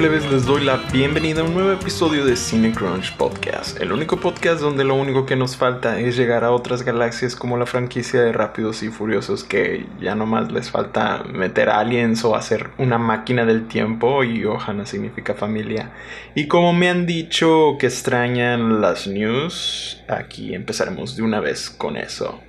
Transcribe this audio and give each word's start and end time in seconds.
Les 0.00 0.44
doy 0.44 0.64
la 0.64 0.78
bienvenida 0.92 1.40
a 1.40 1.44
un 1.44 1.54
nuevo 1.54 1.70
episodio 1.70 2.24
de 2.24 2.34
Cine 2.34 2.72
Crunch 2.72 3.16
Podcast, 3.16 3.80
el 3.80 3.92
único 3.92 4.18
podcast 4.18 4.60
donde 4.60 4.82
lo 4.82 4.96
único 4.96 5.24
que 5.24 5.36
nos 5.36 5.56
falta 5.56 6.00
es 6.00 6.16
llegar 6.16 6.42
a 6.42 6.50
otras 6.50 6.82
galaxias 6.82 7.36
como 7.36 7.56
la 7.56 7.64
franquicia 7.64 8.20
de 8.20 8.32
Rápidos 8.32 8.82
y 8.82 8.88
Furiosos 8.88 9.44
que 9.44 9.86
ya 10.00 10.16
nomás 10.16 10.50
les 10.50 10.68
falta 10.68 11.22
meter 11.22 11.68
aliens 11.68 12.24
o 12.24 12.34
hacer 12.34 12.70
una 12.76 12.98
máquina 12.98 13.44
del 13.46 13.68
tiempo 13.68 14.24
y 14.24 14.44
Ohana 14.44 14.84
significa 14.84 15.34
familia. 15.34 15.92
Y 16.34 16.48
como 16.48 16.72
me 16.72 16.90
han 16.90 17.06
dicho 17.06 17.76
que 17.78 17.86
extrañan 17.86 18.80
las 18.80 19.06
news, 19.06 20.02
aquí 20.08 20.54
empezaremos 20.54 21.14
de 21.16 21.22
una 21.22 21.38
vez 21.38 21.70
con 21.70 21.96
eso. 21.96 22.40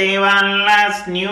Te 0.00 0.18
van 0.18 0.64
las 0.64 1.06
news. 1.08 1.28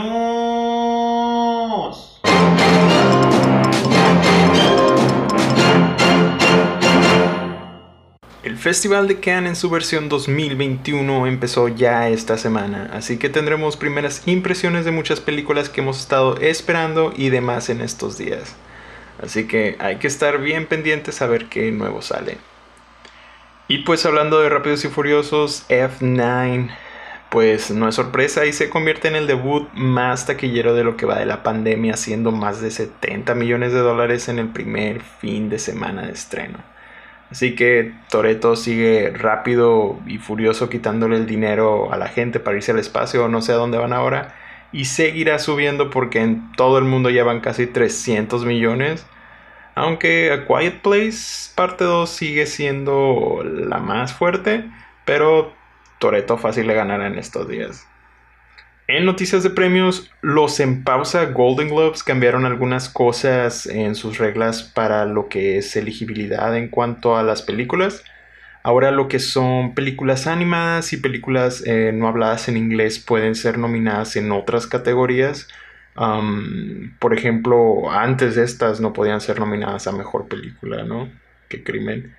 El 8.42 8.58
Festival 8.58 9.08
de 9.08 9.20
Cannes 9.20 9.48
en 9.48 9.56
su 9.56 9.70
versión 9.70 10.10
2021 10.10 11.26
empezó 11.26 11.68
ya 11.68 12.10
esta 12.10 12.36
semana, 12.36 12.90
así 12.92 13.16
que 13.16 13.30
tendremos 13.30 13.78
primeras 13.78 14.28
impresiones 14.28 14.84
de 14.84 14.90
muchas 14.90 15.20
películas 15.20 15.70
que 15.70 15.80
hemos 15.80 15.98
estado 16.00 16.36
esperando 16.36 17.14
y 17.16 17.30
demás 17.30 17.70
en 17.70 17.80
estos 17.80 18.18
días. 18.18 18.54
Así 19.22 19.46
que 19.46 19.76
hay 19.78 19.96
que 19.96 20.08
estar 20.08 20.42
bien 20.42 20.66
pendientes 20.66 21.22
a 21.22 21.26
ver 21.26 21.46
qué 21.46 21.72
nuevo 21.72 22.02
sale. 22.02 22.36
Y 23.66 23.78
pues 23.78 24.04
hablando 24.04 24.40
de 24.40 24.50
Rápidos 24.50 24.84
y 24.84 24.88
Furiosos, 24.88 25.64
F9, 25.70 26.68
pues 27.30 27.70
no 27.70 27.88
es 27.88 27.94
sorpresa 27.94 28.46
y 28.46 28.52
se 28.52 28.70
convierte 28.70 29.08
en 29.08 29.16
el 29.16 29.26
debut 29.26 29.68
más 29.74 30.26
taquillero 30.26 30.74
de 30.74 30.84
lo 30.84 30.96
que 30.96 31.06
va 31.06 31.18
de 31.18 31.26
la 31.26 31.42
pandemia, 31.42 31.94
haciendo 31.94 32.32
más 32.32 32.60
de 32.60 32.70
70 32.70 33.34
millones 33.34 33.72
de 33.72 33.80
dólares 33.80 34.28
en 34.28 34.38
el 34.38 34.48
primer 34.48 35.02
fin 35.02 35.50
de 35.50 35.58
semana 35.58 36.02
de 36.02 36.12
estreno. 36.12 36.58
Así 37.30 37.54
que 37.54 37.92
Toreto 38.08 38.56
sigue 38.56 39.10
rápido 39.10 40.00
y 40.06 40.18
furioso 40.18 40.70
quitándole 40.70 41.16
el 41.16 41.26
dinero 41.26 41.92
a 41.92 41.98
la 41.98 42.08
gente 42.08 42.40
para 42.40 42.56
irse 42.56 42.72
al 42.72 42.78
espacio 42.78 43.24
o 43.24 43.28
no 43.28 43.42
sé 43.42 43.52
a 43.52 43.56
dónde 43.56 43.76
van 43.76 43.92
ahora. 43.92 44.34
Y 44.72 44.86
seguirá 44.86 45.38
subiendo 45.38 45.90
porque 45.90 46.20
en 46.20 46.52
todo 46.52 46.78
el 46.78 46.84
mundo 46.84 47.10
ya 47.10 47.24
van 47.24 47.40
casi 47.40 47.66
300 47.66 48.44
millones. 48.46 49.06
Aunque 49.74 50.32
A 50.32 50.46
Quiet 50.46 50.80
Place 50.80 51.52
parte 51.54 51.84
2 51.84 52.08
sigue 52.08 52.46
siendo 52.46 53.42
la 53.44 53.78
más 53.78 54.14
fuerte. 54.14 54.64
Pero 55.04 55.52
Toreto 55.98 56.38
fácil 56.38 56.66
le 56.66 56.74
ganará 56.74 57.06
en 57.06 57.18
estos 57.18 57.48
días. 57.48 57.86
En 58.86 59.04
noticias 59.04 59.42
de 59.42 59.50
premios, 59.50 60.10
los 60.22 60.60
en 60.60 60.82
pausa 60.82 61.26
Golden 61.26 61.68
Globes 61.68 62.02
cambiaron 62.02 62.46
algunas 62.46 62.88
cosas 62.88 63.66
en 63.66 63.94
sus 63.94 64.16
reglas 64.16 64.62
para 64.62 65.04
lo 65.04 65.28
que 65.28 65.58
es 65.58 65.76
elegibilidad 65.76 66.56
en 66.56 66.68
cuanto 66.68 67.16
a 67.16 67.22
las 67.22 67.42
películas. 67.42 68.02
Ahora 68.62 68.90
lo 68.90 69.08
que 69.08 69.18
son 69.18 69.74
películas 69.74 70.26
animadas 70.26 70.94
y 70.94 70.96
películas 70.96 71.62
eh, 71.66 71.92
no 71.94 72.08
habladas 72.08 72.48
en 72.48 72.56
inglés 72.56 72.98
pueden 72.98 73.34
ser 73.34 73.58
nominadas 73.58 74.16
en 74.16 74.32
otras 74.32 74.66
categorías. 74.66 75.48
Por 76.98 77.12
ejemplo, 77.12 77.90
antes 77.90 78.36
de 78.36 78.44
estas 78.44 78.80
no 78.80 78.92
podían 78.92 79.20
ser 79.20 79.38
nominadas 79.38 79.86
a 79.86 79.92
mejor 79.92 80.28
película, 80.28 80.84
¿no? 80.84 81.10
Qué 81.48 81.62
crimen. 81.62 82.14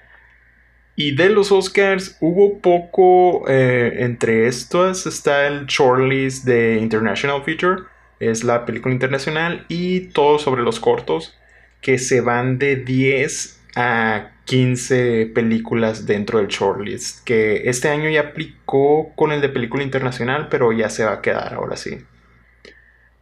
Y 1.02 1.16
de 1.16 1.30
los 1.30 1.54
Oscars 1.54 2.18
hubo 2.20 2.60
poco 2.60 3.48
eh, 3.48 4.04
entre 4.04 4.48
estas. 4.48 5.06
Está 5.06 5.48
el 5.48 5.66
shortlist 5.66 6.44
de 6.44 6.78
International 6.78 7.42
Feature, 7.42 7.84
es 8.20 8.44
la 8.44 8.66
película 8.66 8.94
internacional, 8.94 9.64
y 9.70 10.08
todo 10.08 10.40
sobre 10.40 10.62
los 10.62 10.82
cortos, 10.82 11.38
que 11.80 12.00
se 12.00 12.20
van 12.20 12.60
de 12.60 12.76
10 12.76 13.62
a 13.78 14.32
15 14.44 15.28
películas 15.28 16.06
dentro 16.06 16.40
del 16.40 16.50
shortlist, 16.50 17.24
que 17.24 17.70
este 17.70 17.88
año 17.88 18.10
ya 18.10 18.32
aplicó 18.32 19.14
con 19.16 19.32
el 19.32 19.40
de 19.40 19.48
película 19.48 19.84
internacional, 19.84 20.50
pero 20.50 20.74
ya 20.74 20.90
se 20.90 21.06
va 21.06 21.14
a 21.14 21.22
quedar 21.22 21.54
ahora 21.54 21.78
sí. 21.78 22.00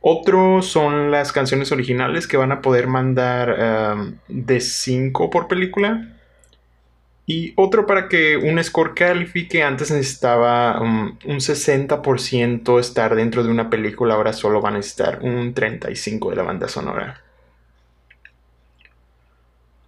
Otro 0.02 0.64
son 0.64 1.12
las 1.12 1.32
canciones 1.32 1.72
originales 1.72 2.26
que 2.26 2.38
van 2.38 2.52
a 2.52 2.64
poder 2.64 2.88
mandar 2.88 3.94
um, 3.94 4.16
de 4.30 4.62
5 4.62 5.30
por 5.30 5.48
película 5.48 6.17
y 7.30 7.52
otro 7.58 7.86
para 7.86 8.08
que 8.08 8.38
un 8.38 8.64
score 8.64 8.96
califique, 8.96 9.62
antes 9.62 9.92
necesitaba 9.92 10.82
um, 10.82 11.18
un 11.26 11.40
60% 11.42 12.80
estar 12.80 13.16
dentro 13.16 13.44
de 13.44 13.52
una 13.52 13.70
película, 13.70 14.14
ahora 14.14 14.32
solo 14.32 14.62
va 14.62 14.70
a 14.70 14.72
necesitar 14.72 15.20
un 15.22 15.54
35% 15.54 16.30
de 16.30 16.36
la 16.38 16.44
banda 16.44 16.70
sonora. 16.70 17.22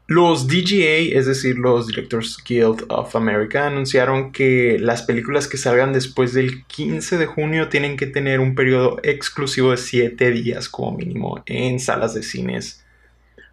Los 0.06 0.48
DGA, 0.48 1.18
es 1.18 1.28
decir, 1.28 1.58
los 1.58 1.88
Directors 1.88 2.44
Guild 2.46 2.86
of 2.90 3.16
America, 3.16 3.68
anunciaron 3.68 4.34
que 4.34 4.78
las 4.78 5.04
películas 5.04 5.48
que 5.48 5.56
salgan 5.56 5.94
después 5.94 6.34
del 6.34 6.66
15 6.66 7.18
de 7.18 7.26
junio 7.26 7.70
tienen 7.70 7.96
que 7.96 8.08
tener 8.08 8.42
un 8.42 8.54
periodo 8.54 9.00
exclusivo 9.02 9.72
de 9.72 9.78
7 9.78 10.32
días 10.32 10.68
como 10.68 10.98
mínimo 10.98 11.42
en 11.46 11.80
salas 11.80 12.14
de 12.14 12.24
cines 12.24 12.84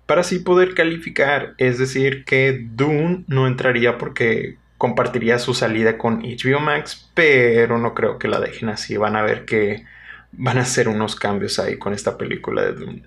para 0.06 0.20
así 0.22 0.38
poder 0.38 0.74
calificar. 0.74 1.54
Es 1.58 1.78
decir, 1.78 2.24
que 2.24 2.66
Dune 2.72 3.24
no 3.26 3.46
entraría 3.46 3.98
porque 3.98 4.56
compartiría 4.78 5.38
su 5.38 5.54
salida 5.54 5.98
con 5.98 6.22
HBO 6.22 6.60
Max, 6.60 7.10
pero 7.14 7.78
no 7.78 7.94
creo 7.94 8.18
que 8.18 8.28
la 8.28 8.40
dejen 8.40 8.68
así. 8.68 8.96
Van 8.96 9.16
a 9.16 9.22
ver 9.22 9.44
que 9.44 9.84
van 10.32 10.58
a 10.58 10.62
hacer 10.62 10.88
unos 10.88 11.16
cambios 11.16 11.58
ahí 11.58 11.78
con 11.78 11.92
esta 11.92 12.16
película 12.16 12.62
de 12.62 12.72
Dune. 12.72 13.02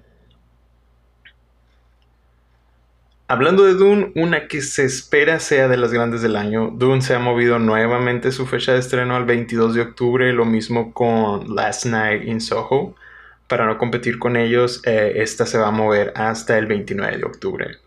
Hablando 3.27 3.63
de 3.63 3.75
Dune, 3.75 4.11
una 4.15 4.47
que 4.47 4.59
se 4.61 4.85
espera 4.85 5.39
sea 5.39 5.67
de 5.67 5.77
las 5.77 5.93
grandes 5.93 6.23
del 6.23 6.35
año, 6.35 6.71
Dune 6.71 7.03
se 7.03 7.13
ha 7.13 7.19
movido 7.19 7.59
nuevamente 7.59 8.31
su 8.31 8.47
fecha 8.47 8.73
de 8.73 8.79
estreno 8.79 9.15
al 9.15 9.25
22 9.25 9.75
de 9.75 9.81
octubre, 9.81 10.33
lo 10.33 10.45
mismo 10.45 10.93
con 10.93 11.55
Last 11.55 11.85
Night 11.85 12.27
in 12.27 12.41
Soho 12.41 12.95
para 13.49 13.65
no 13.65 13.77
competir 13.77 14.19
con 14.19 14.37
ellos, 14.37 14.81
eh, 14.85 15.13
esta 15.17 15.45
se 15.45 15.57
va 15.57 15.67
a 15.67 15.71
mover 15.71 16.13
hasta 16.15 16.57
el 16.57 16.67
29 16.67 17.17
de 17.17 17.23
octubre. 17.25 17.77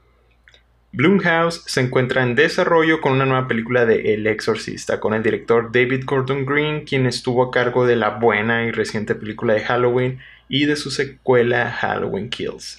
Blumhouse 0.94 1.62
se 1.64 1.80
encuentra 1.80 2.22
en 2.22 2.34
desarrollo 2.34 3.00
con 3.00 3.12
una 3.12 3.24
nueva 3.24 3.48
película 3.48 3.86
de 3.86 4.12
El 4.12 4.26
Exorcista, 4.26 5.00
con 5.00 5.14
el 5.14 5.22
director 5.22 5.72
David 5.72 6.04
Gordon 6.04 6.44
Green, 6.44 6.84
quien 6.84 7.06
estuvo 7.06 7.44
a 7.44 7.50
cargo 7.50 7.86
de 7.86 7.96
la 7.96 8.10
buena 8.10 8.66
y 8.66 8.72
reciente 8.72 9.14
película 9.14 9.54
de 9.54 9.60
Halloween 9.60 10.18
y 10.50 10.66
de 10.66 10.76
su 10.76 10.90
secuela 10.90 11.70
Halloween 11.70 12.28
Kills. 12.28 12.78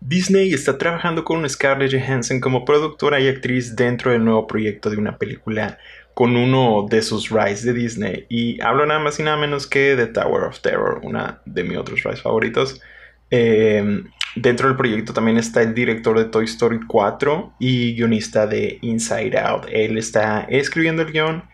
Disney 0.00 0.52
está 0.52 0.76
trabajando 0.76 1.24
con 1.24 1.48
Scarlett 1.48 1.92
Johansson 1.92 2.40
como 2.40 2.64
productora 2.64 3.18
y 3.18 3.28
actriz 3.28 3.74
dentro 3.74 4.10
del 4.10 4.24
nuevo 4.24 4.46
proyecto 4.46 4.90
de 4.90 4.98
una 4.98 5.16
película 5.16 5.78
con 6.16 6.34
uno 6.34 6.86
de 6.88 7.02
sus 7.02 7.28
rides 7.28 7.62
de 7.62 7.74
Disney. 7.74 8.24
Y 8.30 8.58
hablo 8.62 8.86
nada 8.86 9.00
más 9.00 9.20
y 9.20 9.22
nada 9.22 9.36
menos 9.36 9.66
que 9.66 9.94
de 9.96 10.06
Tower 10.06 10.44
of 10.44 10.60
Terror, 10.60 11.00
una 11.02 11.42
de 11.44 11.62
mis 11.62 11.76
otros 11.76 12.02
rides 12.04 12.22
favoritos. 12.22 12.80
Em, 13.28 14.04
dentro 14.34 14.66
del 14.66 14.78
proyecto 14.78 15.12
también 15.12 15.36
está 15.36 15.60
el 15.60 15.74
director 15.74 16.16
de 16.16 16.24
Toy 16.24 16.46
Story 16.46 16.80
4 16.86 17.56
y 17.58 17.96
guionista 17.96 18.46
de 18.46 18.78
Inside 18.80 19.38
Out. 19.38 19.66
Él 19.70 19.98
está 19.98 20.46
escribiendo 20.48 21.02
el 21.02 21.12
guion. 21.12 21.44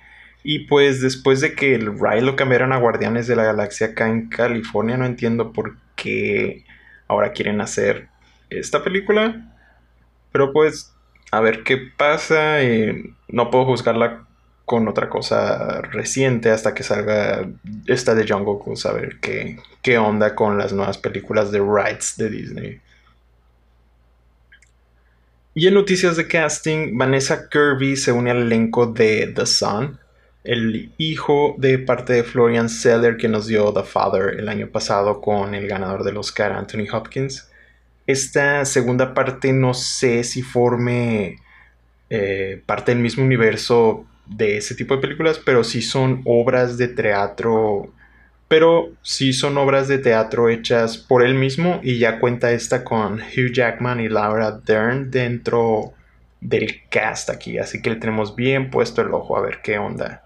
Y 0.45 0.61
pues 0.69 1.01
después 1.01 1.41
de 1.41 1.57
que 1.57 1.75
el 1.75 1.99
ride 1.99 2.23
lo 2.23 2.37
cambiaron 2.37 2.73
a 2.73 2.79
Guardianes 2.79 3.27
de 3.27 3.35
la 3.35 3.43
Galaxia 3.43 3.89
acá 3.89 4.09
en 4.09 4.29
California, 4.29 4.97
no 4.97 5.07
entiendo 5.07 5.53
por 5.53 5.77
qué 5.97 6.65
ahora 7.09 7.33
quieren 7.33 7.61
hacer 7.61 8.07
esta 8.49 8.85
película. 8.85 9.57
Pero 10.31 10.53
pues 10.53 10.95
a 11.33 11.41
ver 11.41 11.65
qué 11.65 11.79
pasa. 11.97 12.63
Eh, 12.63 13.13
no 13.27 13.51
puedo 13.51 13.65
juzgarla 13.65 14.29
con 14.65 14.89
otra 14.89 15.09
cosa 15.09 15.81
reciente 15.83 16.51
hasta 16.51 16.75
que 16.75 16.83
salga 16.83 17.49
esta 17.87 18.15
de 18.15 18.25
Cruise 18.25 18.87
a 18.87 18.93
ver 18.93 19.19
qué, 19.21 19.59
qué 19.83 19.99
onda 19.99 20.35
con 20.35 20.59
las 20.59 20.73
nuevas 20.73 20.99
películas 20.99 21.51
de 21.51 21.61
Rights 21.61 22.17
de 22.17 22.31
Disney. 22.31 22.81
Y 25.55 25.67
en 25.67 25.75
noticias 25.75 26.17
de 26.17 26.27
casting, 26.27 26.97
Vanessa 26.97 27.49
Kirby 27.51 27.97
se 27.97 28.13
une 28.13 28.31
al 28.31 28.39
elenco 28.39 28.87
de 28.87 29.27
The 29.35 29.45
Sun, 29.45 29.99
el 30.45 30.93
hijo 30.97 31.55
de 31.59 31.79
parte 31.79 32.15
de 32.15 32.25
Florian 32.25 32.69
Seller 32.69 33.17
que 33.17 33.29
nos 33.29 33.47
dio 33.47 33.73
The 33.73 33.83
Father 33.83 34.41
el 34.41 34.49
año 34.49 34.69
pasado 34.69 35.21
con 35.21 35.55
el 35.55 35.69
ganador 35.69 36.05
del 36.05 36.17
Oscar 36.17 36.53
Anthony 36.53 36.87
Hopkins. 36.91 37.51
Esta 38.07 38.65
segunda 38.65 39.13
parte 39.13 39.53
no 39.53 39.75
sé 39.75 40.25
si 40.25 40.43
forme 40.43 41.37
eh, 42.09 42.63
parte 42.67 42.93
del 42.93 43.01
mismo 43.01 43.25
universo 43.25 44.07
de 44.27 44.57
ese 44.57 44.75
tipo 44.75 44.95
de 44.95 45.03
películas, 45.03 45.41
pero 45.45 45.65
sí 45.65 45.83
son 45.83 46.23
obras 46.25 46.79
de 46.79 46.89
teatro, 46.89 47.93
pero 48.49 48.93
sí 49.03 49.33
son 49.33 49.59
obras 49.59 49.89
de 49.89 49.99
teatro 49.99 50.49
hechas 50.49 50.99
por 50.99 51.25
él 51.25 51.35
mismo 51.35 51.81
y 51.83 51.99
ya 51.99 52.21
cuenta 52.21 52.53
esta 52.53 52.85
con 52.85 53.15
Hugh 53.15 53.53
Jackman 53.53 54.01
y 54.01 54.09
Laura 54.09 54.53
Dern 54.53 55.11
dentro 55.11 55.93
del 56.41 56.89
cast 56.89 57.31
aquí, 57.31 57.59
así 57.59 57.81
que 57.81 57.91
le 57.91 57.97
tenemos 57.97 58.35
bien 58.35 58.71
puesto 58.71 59.01
el 59.03 59.13
ojo 59.15 59.37
a 59.37 59.41
ver 59.41 59.61
qué 59.63 59.79
onda. 59.79 60.23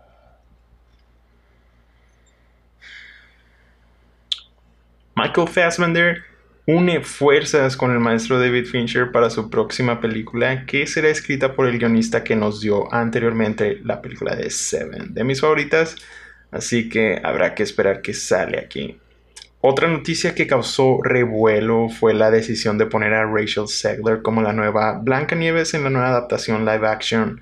Michael 5.14 5.48
Fassbender 5.48 6.25
une 6.66 7.00
fuerzas 7.00 7.76
con 7.76 7.92
el 7.92 8.00
maestro 8.00 8.40
David 8.40 8.66
Fincher 8.66 9.12
para 9.12 9.30
su 9.30 9.48
próxima 9.48 10.00
película 10.00 10.66
que 10.66 10.86
será 10.88 11.08
escrita 11.08 11.54
por 11.54 11.68
el 11.68 11.78
guionista 11.78 12.24
que 12.24 12.34
nos 12.34 12.60
dio 12.60 12.92
anteriormente 12.92 13.78
la 13.84 14.02
película 14.02 14.34
de 14.34 14.50
Seven, 14.50 15.14
de 15.14 15.22
mis 15.22 15.40
favoritas, 15.40 15.94
así 16.50 16.88
que 16.88 17.20
habrá 17.22 17.54
que 17.54 17.62
esperar 17.62 18.02
que 18.02 18.14
sale 18.14 18.58
aquí. 18.58 18.98
Otra 19.60 19.86
noticia 19.86 20.34
que 20.34 20.48
causó 20.48 21.00
revuelo 21.02 21.88
fue 21.88 22.14
la 22.14 22.32
decisión 22.32 22.78
de 22.78 22.86
poner 22.86 23.14
a 23.14 23.24
Rachel 23.24 23.68
Segler 23.68 24.22
como 24.22 24.42
la 24.42 24.52
nueva 24.52 24.98
Blancanieves 24.98 25.72
en 25.74 25.84
la 25.84 25.90
nueva 25.90 26.08
adaptación 26.08 26.64
live 26.64 26.86
action 26.86 27.40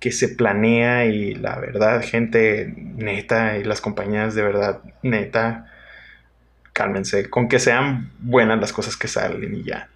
que 0.00 0.10
se 0.10 0.28
planea 0.28 1.04
y 1.04 1.34
la 1.34 1.58
verdad, 1.58 2.02
gente 2.02 2.72
neta 2.76 3.58
y 3.58 3.64
las 3.64 3.82
compañías 3.82 4.34
de 4.34 4.42
verdad 4.42 4.80
neta 5.02 5.70
cálmense, 6.74 7.30
con 7.30 7.48
que 7.48 7.58
sean 7.58 8.10
buenas 8.18 8.60
las 8.60 8.74
cosas 8.74 8.98
que 8.98 9.08
salen 9.08 9.54
y 9.54 9.62
ya. 9.62 9.88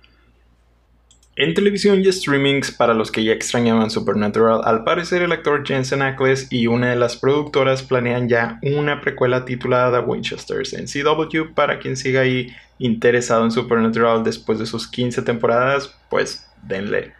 En 1.37 1.55
televisión 1.55 2.01
y 2.01 2.11
streamings, 2.11 2.73
para 2.73 2.95
los 2.95 3.13
que 3.13 3.23
ya 3.23 3.33
extrañaban 3.33 3.91
Supernatural, 3.91 4.63
al 4.65 4.83
parecer 4.83 5.23
el 5.23 5.31
actor 5.31 5.65
Jensen 5.65 6.03
Ackles 6.03 6.49
y 6.51 6.67
una 6.67 6.91
de 6.91 6.97
las 6.97 7.17
productoras 7.17 7.85
planean 7.85 8.29
ya 8.29 8.59
una 8.63 9.01
precuela 9.01 9.45
titulada 9.45 10.01
Winchesters 10.01 10.73
en 10.73 10.87
CW 10.87 11.55
para 11.55 11.79
quien 11.79 11.97
siga 11.97 12.23
ahí 12.23 12.53
interesado 12.81 13.45
en 13.45 13.53
Supernatural 13.53 14.25
después 14.25 14.59
de 14.59 14.67
sus 14.67 14.89
15 14.89 15.23
temporadas, 15.23 15.95
pues 16.11 16.45
denle. 16.65 17.13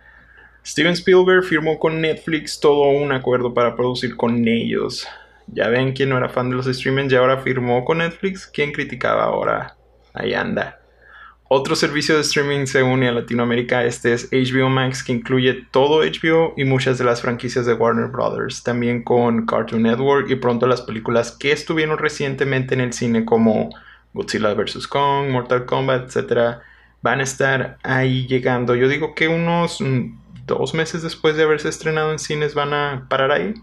Steven 0.67 0.95
Spielberg 0.95 1.45
firmó 1.45 1.79
con 1.79 2.01
Netflix 2.01 2.59
todo 2.59 2.89
un 2.89 3.13
acuerdo 3.13 3.55
para 3.55 3.77
producir 3.77 4.17
con 4.17 4.49
ellos. 4.49 5.07
Ya 5.53 5.69
ven 5.69 5.93
quién 5.93 6.11
no 6.11 6.19
era 6.19 6.29
fan 6.29 6.51
de 6.51 6.57
los 6.57 6.67
streamings 6.67 7.13
y 7.13 7.17
ahora 7.17 7.39
firmó 7.39 7.85
con 7.85 7.99
Netflix. 7.99 8.47
¿Quién 8.47 8.73
criticaba 8.73 9.25
ahora? 9.25 9.77
Ahí 10.15 10.35
anda. 10.35 10.79
Otro 11.51 11.75
servicio 11.77 12.15
de 12.15 12.21
streaming 12.21 12.67
se 12.67 12.83
une 12.83 13.09
a 13.09 13.13
Latinoamérica. 13.13 13.83
Este 13.85 14.13
es 14.13 14.29
HBO 14.31 14.69
Max, 14.69 15.03
que 15.03 15.13
incluye 15.13 15.67
todo 15.71 16.03
HBO 16.03 16.53
y 16.59 16.65
muchas 16.65 16.99
de 16.99 17.05
las 17.05 17.23
franquicias 17.23 17.65
de 17.65 17.73
Warner 17.73 18.09
Brothers. 18.09 18.63
También 18.63 19.03
con 19.03 19.47
Cartoon 19.47 19.85
Network 19.85 20.29
y 20.31 20.37
pronto 20.37 20.67
las 20.67 20.83
películas 20.83 21.33
que 21.33 21.53
estuvieron 21.53 21.97
recientemente 21.97 22.75
en 22.75 22.83
el 22.83 22.93
cine, 22.93 23.25
como 23.25 23.71
Godzilla 24.13 24.53
vs. 24.53 24.87
Kong, 24.87 25.31
Mortal 25.31 25.65
Kombat, 25.65 26.15
etc., 26.15 26.59
van 27.01 27.21
a 27.21 27.23
estar 27.23 27.79
ahí 27.83 28.27
llegando. 28.27 28.75
Yo 28.75 28.87
digo 28.87 29.15
que 29.15 29.29
unos 29.29 29.81
mm, 29.81 30.19
dos 30.47 30.75
meses 30.75 31.03
después 31.03 31.37
de 31.37 31.45
haberse 31.45 31.71
estrenado 31.71 32.13
en 32.13 32.19
cines 32.19 32.55
van 32.55 32.75
a 32.75 33.07
parar 33.09 33.33
ahí. 33.33 33.55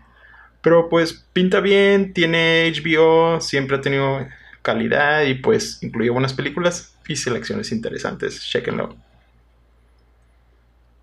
Pero 0.65 0.89
pues 0.89 1.13
pinta 1.31 1.59
bien, 1.59 2.11
tiene 2.11 2.73
HBO, 2.73 3.39
siempre 3.39 3.77
ha 3.77 3.81
tenido 3.81 4.27
calidad 4.63 5.21
y 5.21 5.35
pues 5.35 5.77
incluye 5.83 6.09
buenas 6.09 6.33
películas 6.33 6.97
y 7.07 7.17
selecciones 7.17 7.71
interesantes. 7.71 8.43
Chequenlo. 8.43 8.95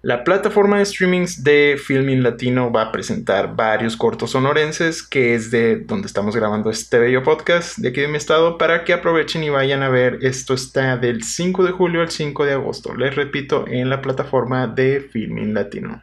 La 0.00 0.24
plataforma 0.24 0.78
de 0.78 0.84
streamings 0.84 1.44
de 1.44 1.80
Filming 1.80 2.24
Latino 2.24 2.72
va 2.72 2.82
a 2.82 2.90
presentar 2.90 3.54
varios 3.54 3.96
cortos 3.96 4.32
sonorenses, 4.32 5.00
que 5.00 5.36
es 5.36 5.52
de 5.52 5.76
donde 5.76 6.08
estamos 6.08 6.34
grabando 6.34 6.68
este 6.68 6.98
bello 6.98 7.22
podcast 7.22 7.78
de 7.78 7.90
aquí 7.90 8.00
de 8.00 8.08
mi 8.08 8.16
estado, 8.16 8.58
para 8.58 8.82
que 8.82 8.92
aprovechen 8.92 9.44
y 9.44 9.50
vayan 9.50 9.84
a 9.84 9.90
ver. 9.90 10.18
Esto 10.22 10.54
está 10.54 10.96
del 10.96 11.22
5 11.22 11.62
de 11.62 11.70
julio 11.70 12.00
al 12.00 12.10
5 12.10 12.46
de 12.46 12.54
agosto. 12.54 12.96
Les 12.96 13.14
repito, 13.14 13.64
en 13.68 13.90
la 13.90 14.02
plataforma 14.02 14.66
de 14.66 15.08
Filming 15.12 15.54
Latino. 15.54 16.02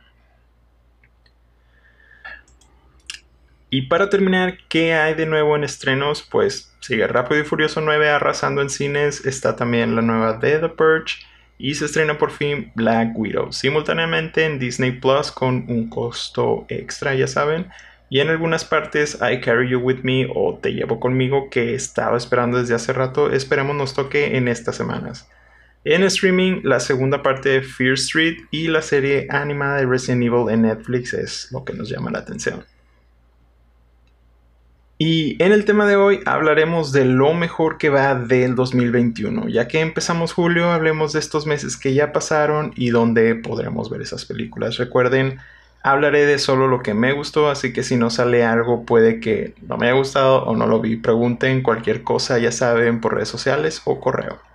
Y 3.72 3.84
para 3.84 4.10
terminar, 4.10 4.58
¿qué 4.68 4.94
hay 4.94 5.14
de 5.14 5.28
nuevo 5.28 5.56
en 5.56 5.64
estrenos? 5.64 6.24
Pues 6.24 6.74
sigue 6.80 7.06
Rápido 7.06 7.42
y 7.42 7.44
Furioso 7.44 7.82
9 7.82 8.10
arrasando 8.10 8.62
en 8.62 8.70
cines. 8.70 9.26
Está 9.26 9.56
también 9.56 9.96
la 9.96 10.02
nueva 10.02 10.34
de 10.34 10.58
The 10.58 10.70
Purge. 10.70 11.18
Y 11.60 11.76
se 11.76 11.86
estrena 11.86 12.18
por 12.18 12.32
fin 12.32 12.72
Black 12.74 13.12
Widow. 13.16 13.52
Simultáneamente 13.52 14.46
en 14.46 14.60
Disney 14.60 14.94
Plus 14.94 15.32
con 15.32 15.66
un 15.68 15.90
costo 15.90 16.66
extra, 16.70 17.14
ya 17.14 17.28
saben. 17.28 17.68
Y 18.10 18.22
en 18.22 18.30
algunas 18.30 18.66
partes 18.66 19.20
I 19.22 19.40
Carry 19.40 19.70
You 19.70 19.80
With 19.80 20.00
Me 20.02 20.28
o 20.34 20.58
Te 20.58 20.72
Llevo 20.72 21.00
Conmigo 21.00 21.50
que 21.52 21.76
estaba 21.76 22.18
esperando 22.18 22.58
desde 22.58 22.74
hace 22.74 22.94
rato. 22.94 23.32
Esperemos 23.32 23.76
nos 23.76 23.94
toque 23.94 24.38
en 24.38 24.48
estas 24.48 24.78
semanas. 24.78 25.30
En 25.84 26.04
streaming, 26.04 26.62
la 26.64 26.80
segunda 26.80 27.22
parte 27.22 27.50
de 27.50 27.62
Fear 27.62 27.94
Street 27.94 28.38
y 28.52 28.68
la 28.68 28.82
serie 28.82 29.28
animada 29.30 29.78
de 29.78 29.86
Resident 29.86 30.24
Evil 30.24 30.50
en 30.50 30.64
Netflix 30.64 31.14
es 31.14 31.50
lo 31.52 31.64
que 31.64 31.74
nos 31.74 31.90
llama 31.90 32.10
la 32.10 32.20
atención. 32.20 32.64
Y 35.02 35.42
en 35.42 35.54
el 35.54 35.64
tema 35.64 35.88
de 35.88 35.96
hoy 35.96 36.20
hablaremos 36.26 36.92
de 36.92 37.06
lo 37.06 37.34
mejor 37.34 37.78
que 37.78 37.88
va 37.90 38.16
del 38.16 38.56
2021. 38.56 39.48
Ya 39.48 39.70
que 39.70 39.80
empezamos 39.80 40.34
julio, 40.34 40.74
hablemos 40.74 41.14
de 41.14 41.20
estos 41.20 41.48
meses 41.48 41.78
que 41.78 41.94
ya 41.94 42.12
pasaron 42.12 42.74
y 42.76 42.90
donde 42.90 43.34
podremos 43.36 43.90
ver 43.90 44.02
esas 44.02 44.26
películas. 44.26 44.76
Recuerden, 44.76 45.40
hablaré 45.84 46.26
de 46.26 46.38
solo 46.38 46.68
lo 46.68 46.84
que 46.84 46.94
me 46.94 47.14
gustó, 47.14 47.50
así 47.50 47.72
que 47.72 47.82
si 47.82 47.96
no 47.96 48.10
sale 48.10 48.44
algo 48.44 48.86
puede 48.86 49.22
que 49.22 49.54
no 49.66 49.78
me 49.78 49.88
haya 49.88 49.96
gustado 49.96 50.44
o 50.44 50.54
no 50.54 50.68
lo 50.68 50.82
vi. 50.82 50.98
Pregunten 50.98 51.64
cualquier 51.64 52.04
cosa, 52.04 52.38
ya 52.38 52.52
saben, 52.52 53.00
por 53.00 53.16
redes 53.16 53.30
sociales 53.30 53.82
o 53.86 54.02
correo. 54.02 54.49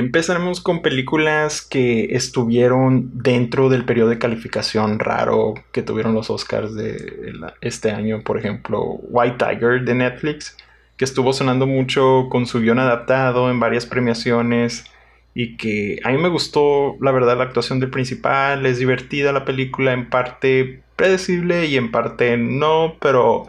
Empezaremos 0.00 0.62
con 0.62 0.80
películas 0.80 1.60
que 1.60 2.16
estuvieron 2.16 3.10
dentro 3.22 3.68
del 3.68 3.84
periodo 3.84 4.08
de 4.08 4.18
calificación 4.18 4.98
raro 4.98 5.52
que 5.72 5.82
tuvieron 5.82 6.14
los 6.14 6.30
Oscars 6.30 6.74
de 6.74 7.34
este 7.60 7.90
año. 7.90 8.22
Por 8.22 8.38
ejemplo, 8.38 8.82
White 8.82 9.36
Tiger 9.36 9.84
de 9.84 9.94
Netflix, 9.94 10.56
que 10.96 11.04
estuvo 11.04 11.34
sonando 11.34 11.66
mucho 11.66 12.28
con 12.30 12.46
su 12.46 12.60
guion 12.60 12.78
adaptado 12.78 13.50
en 13.50 13.60
varias 13.60 13.84
premiaciones 13.84 14.86
y 15.34 15.58
que 15.58 16.00
a 16.02 16.08
mí 16.08 16.16
me 16.16 16.30
gustó, 16.30 16.96
la 17.02 17.12
verdad, 17.12 17.36
la 17.36 17.44
actuación 17.44 17.78
del 17.78 17.90
principal. 17.90 18.64
Es 18.64 18.78
divertida 18.78 19.32
la 19.32 19.44
película, 19.44 19.92
en 19.92 20.08
parte 20.08 20.80
predecible 20.96 21.66
y 21.66 21.76
en 21.76 21.90
parte 21.90 22.38
no, 22.38 22.94
pero 23.02 23.48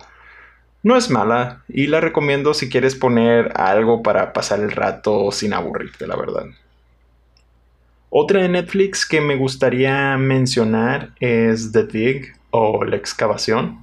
no 0.83 0.97
es 0.97 1.09
mala 1.09 1.63
y 1.67 1.88
la 1.88 2.01
recomiendo 2.01 2.53
si 2.53 2.69
quieres 2.69 2.95
poner 2.95 3.51
algo 3.55 4.01
para 4.01 4.33
pasar 4.33 4.59
el 4.59 4.71
rato 4.71 5.31
sin 5.31 5.53
aburrirte, 5.53 6.07
la 6.07 6.15
verdad. 6.15 6.45
Otra 8.09 8.41
de 8.41 8.50
Netflix 8.50 9.05
que 9.05 9.21
me 9.21 9.35
gustaría 9.35 10.17
mencionar 10.17 11.11
es 11.19 11.71
The 11.71 11.85
Dig 11.85 12.33
o 12.50 12.83
La 12.83 12.97
Excavación 12.97 13.79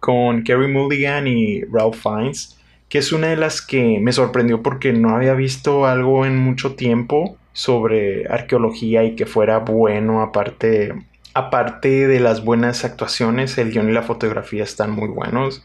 con 0.00 0.44
Kerry 0.44 0.68
Mulligan 0.68 1.26
y 1.26 1.62
Ralph 1.64 1.96
Fiennes, 1.96 2.56
que 2.88 2.98
es 2.98 3.12
una 3.12 3.26
de 3.26 3.36
las 3.36 3.60
que 3.60 3.98
me 4.00 4.12
sorprendió 4.12 4.62
porque 4.62 4.92
no 4.92 5.10
había 5.10 5.34
visto 5.34 5.84
algo 5.84 6.24
en 6.24 6.38
mucho 6.38 6.76
tiempo 6.76 7.36
sobre 7.52 8.26
arqueología 8.28 9.02
y 9.02 9.16
que 9.16 9.26
fuera 9.26 9.58
bueno 9.58 10.22
aparte 10.22 10.94
aparte 11.36 12.08
de 12.08 12.18
las 12.18 12.42
buenas 12.42 12.84
actuaciones, 12.84 13.58
el 13.58 13.70
guion 13.70 13.90
y 13.90 13.92
la 13.92 14.02
fotografía 14.02 14.64
están 14.64 14.90
muy 14.90 15.08
buenos. 15.08 15.62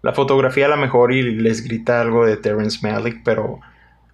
La 0.00 0.12
fotografía 0.12 0.66
a 0.66 0.68
lo 0.68 0.76
mejor 0.76 1.12
y 1.12 1.22
les 1.22 1.64
grita 1.64 2.00
algo 2.00 2.24
de 2.24 2.36
Terrence 2.36 2.78
Malick, 2.82 3.22
pero 3.24 3.58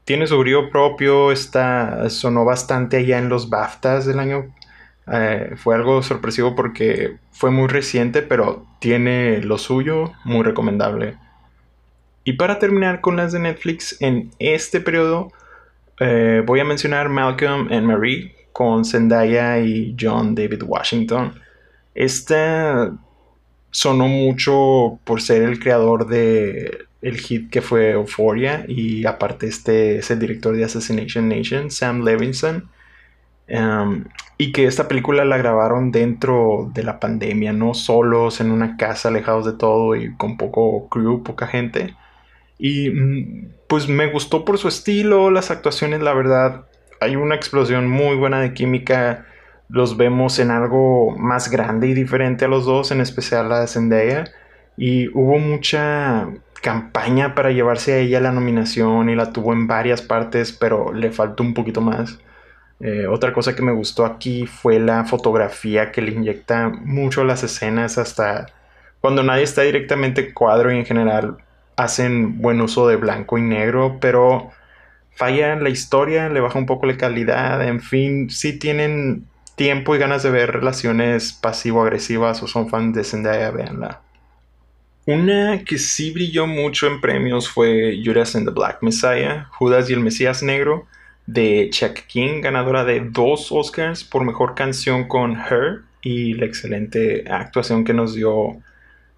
tiene 0.06 0.26
su 0.26 0.38
brillo 0.38 0.70
propio, 0.70 1.30
está, 1.30 2.08
sonó 2.08 2.46
bastante 2.46 2.96
allá 2.96 3.18
en 3.18 3.28
los 3.28 3.50
BAFTAs 3.50 4.06
del 4.06 4.18
año. 4.18 4.54
Eh, 5.12 5.52
fue 5.56 5.74
algo 5.74 6.02
sorpresivo 6.02 6.56
porque 6.56 7.18
fue 7.32 7.50
muy 7.50 7.68
reciente, 7.68 8.22
pero 8.22 8.66
tiene 8.78 9.42
lo 9.42 9.58
suyo, 9.58 10.12
muy 10.24 10.42
recomendable. 10.42 11.18
Y 12.24 12.32
para 12.34 12.58
terminar 12.58 13.02
con 13.02 13.16
las 13.16 13.32
de 13.32 13.40
Netflix, 13.40 14.00
en 14.00 14.30
este 14.38 14.80
periodo 14.80 15.30
eh, 16.00 16.42
voy 16.46 16.60
a 16.60 16.64
mencionar 16.64 17.10
Malcolm 17.10 17.70
and 17.70 17.86
Marie, 17.86 18.33
con 18.54 18.84
Zendaya 18.84 19.58
y 19.58 19.96
John 20.00 20.36
David 20.36 20.62
Washington. 20.62 21.34
Este 21.92 22.36
sonó 23.72 24.06
mucho 24.06 25.00
por 25.02 25.20
ser 25.20 25.42
el 25.42 25.58
creador 25.58 26.06
de 26.06 26.86
el 27.02 27.18
hit 27.18 27.50
que 27.50 27.60
fue 27.62 27.90
Euphoria 27.90 28.64
y 28.68 29.04
aparte 29.06 29.48
este 29.48 29.98
es 29.98 30.10
el 30.12 30.20
director 30.20 30.56
de 30.56 30.64
Assassination 30.64 31.28
Nation, 31.28 31.68
Sam 31.72 32.04
Levinson. 32.04 32.70
Um, 33.48 34.04
y 34.38 34.52
que 34.52 34.66
esta 34.66 34.86
película 34.86 35.24
la 35.24 35.36
grabaron 35.36 35.90
dentro 35.90 36.70
de 36.72 36.84
la 36.84 37.00
pandemia, 37.00 37.52
no 37.52 37.74
solos 37.74 38.40
en 38.40 38.52
una 38.52 38.76
casa 38.76 39.08
alejados 39.08 39.46
de 39.46 39.52
todo 39.54 39.96
y 39.96 40.14
con 40.16 40.36
poco 40.36 40.88
crew, 40.88 41.24
poca 41.24 41.48
gente. 41.48 41.96
Y 42.56 42.90
mm, 42.90 43.48
pues 43.68 43.88
me 43.88 44.10
gustó 44.12 44.44
por 44.44 44.58
su 44.58 44.68
estilo, 44.68 45.32
las 45.32 45.50
actuaciones, 45.50 46.02
la 46.02 46.14
verdad, 46.14 46.66
hay 47.04 47.16
una 47.16 47.34
explosión 47.34 47.88
muy 47.88 48.16
buena 48.16 48.40
de 48.40 48.54
química. 48.54 49.26
Los 49.68 49.96
vemos 49.96 50.38
en 50.38 50.50
algo 50.50 51.16
más 51.16 51.50
grande 51.50 51.88
y 51.88 51.94
diferente 51.94 52.44
a 52.44 52.48
los 52.48 52.64
dos, 52.64 52.90
en 52.90 53.00
especial 53.00 53.52
a 53.52 53.66
Zendaya. 53.66 54.24
Y 54.76 55.08
hubo 55.08 55.38
mucha 55.38 56.28
campaña 56.62 57.34
para 57.34 57.52
llevarse 57.52 57.92
a 57.92 57.98
ella 57.98 58.20
la 58.20 58.32
nominación 58.32 59.10
y 59.10 59.14
la 59.14 59.32
tuvo 59.32 59.52
en 59.52 59.66
varias 59.66 60.02
partes, 60.02 60.52
pero 60.52 60.92
le 60.92 61.12
faltó 61.12 61.42
un 61.42 61.54
poquito 61.54 61.80
más. 61.80 62.18
Eh, 62.80 63.06
otra 63.06 63.32
cosa 63.32 63.54
que 63.54 63.62
me 63.62 63.72
gustó 63.72 64.04
aquí 64.04 64.46
fue 64.46 64.80
la 64.80 65.04
fotografía 65.04 65.92
que 65.92 66.02
le 66.02 66.12
inyecta 66.12 66.68
mucho 66.68 67.22
las 67.24 67.42
escenas 67.44 67.98
hasta 67.98 68.46
cuando 69.00 69.22
nadie 69.22 69.44
está 69.44 69.62
directamente 69.62 70.32
cuadro 70.32 70.72
y 70.72 70.78
en 70.78 70.86
general 70.86 71.36
hacen 71.76 72.40
buen 72.40 72.60
uso 72.60 72.88
de 72.88 72.96
blanco 72.96 73.38
y 73.38 73.42
negro, 73.42 73.98
pero 74.00 74.50
falla 75.14 75.56
la 75.56 75.68
historia, 75.68 76.28
le 76.28 76.40
baja 76.40 76.58
un 76.58 76.66
poco 76.66 76.86
la 76.86 76.96
calidad, 76.96 77.66
en 77.66 77.80
fin, 77.80 78.30
si 78.30 78.58
tienen 78.58 79.26
tiempo 79.56 79.94
y 79.94 79.98
ganas 79.98 80.22
de 80.22 80.30
ver 80.30 80.52
relaciones 80.52 81.32
pasivo-agresivas 81.32 82.42
o 82.42 82.46
son 82.46 82.68
fans 82.68 82.94
de 82.94 83.04
Zendaya, 83.04 83.50
véanla. 83.50 84.00
Una 85.06 85.62
que 85.64 85.76
sí 85.78 86.12
brilló 86.12 86.46
mucho 86.46 86.86
en 86.86 87.00
premios 87.00 87.48
fue 87.48 88.00
Judas 88.02 88.34
and 88.36 88.46
the 88.46 88.54
Black 88.54 88.78
Messiah, 88.80 89.48
Judas 89.50 89.90
y 89.90 89.92
el 89.92 90.00
Mesías 90.00 90.42
Negro, 90.42 90.86
de 91.26 91.68
Chuck 91.70 92.06
King, 92.06 92.40
ganadora 92.42 92.84
de 92.84 93.00
dos 93.00 93.50
Oscars 93.50 94.04
por 94.04 94.24
mejor 94.24 94.54
canción 94.54 95.08
con 95.08 95.36
Her 95.36 95.82
y 96.02 96.34
la 96.34 96.46
excelente 96.46 97.24
actuación 97.30 97.84
que 97.84 97.94
nos 97.94 98.14
dio 98.14 98.60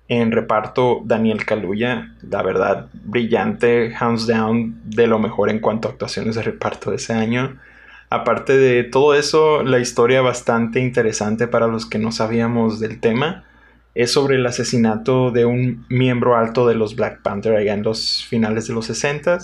en 0.09 0.33
reparto 0.33 1.03
Daniel 1.05 1.45
Kaluuya, 1.45 2.15
la 2.29 2.43
verdad 2.43 2.89
brillante, 2.93 3.95
hands 3.99 4.27
down, 4.27 4.81
de 4.85 5.07
lo 5.07 5.19
mejor 5.19 5.51
en 5.51 5.59
cuanto 5.59 5.89
a 5.89 5.93
actuaciones 5.93 6.37
de 6.37 6.43
reparto 6.43 6.91
de 6.91 6.97
ese 6.97 7.13
año. 7.13 7.59
Aparte 8.09 8.57
de 8.57 8.85
todo 8.85 9.15
eso, 9.15 9.63
la 9.65 9.81
historia 9.81 10.23
bastante 10.23 10.81
interesante 10.81 11.49
para 11.49 11.67
los 11.67 11.87
que 11.87 11.99
no 11.99 12.13
sabíamos 12.13 12.79
del 12.79 13.01
tema 13.01 13.45
es 13.95 14.13
sobre 14.13 14.37
el 14.37 14.47
asesinato 14.47 15.31
de 15.31 15.45
un 15.45 15.87
miembro 15.89 16.37
alto 16.37 16.69
de 16.69 16.75
los 16.75 16.95
Black 16.95 17.23
Panther 17.23 17.57
allá 17.57 17.75
en 17.75 17.83
los 17.83 18.25
finales 18.27 18.69
de 18.69 18.75
los 18.75 18.87
60 18.87 19.39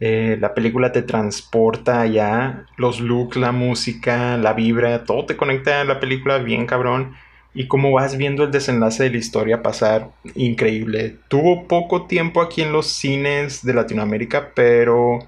eh, 0.00 0.36
la 0.40 0.54
película 0.54 0.92
te 0.92 1.02
transporta 1.02 2.00
allá, 2.00 2.66
los 2.76 3.00
looks, 3.00 3.36
la 3.36 3.52
música, 3.52 4.36
la 4.36 4.52
vibra, 4.52 5.04
todo 5.04 5.24
te 5.24 5.36
conecta 5.36 5.80
a 5.80 5.84
la 5.84 6.00
película 6.00 6.38
bien 6.38 6.66
cabrón. 6.66 7.14
Y 7.54 7.68
como 7.68 7.92
vas 7.92 8.16
viendo 8.16 8.42
el 8.44 8.50
desenlace 8.50 9.04
de 9.04 9.10
la 9.10 9.16
historia 9.18 9.62
pasar, 9.62 10.10
increíble. 10.34 11.16
Tuvo 11.28 11.68
poco 11.68 12.06
tiempo 12.06 12.42
aquí 12.42 12.62
en 12.62 12.72
los 12.72 12.88
cines 12.88 13.64
de 13.64 13.74
Latinoamérica, 13.74 14.50
pero 14.54 15.20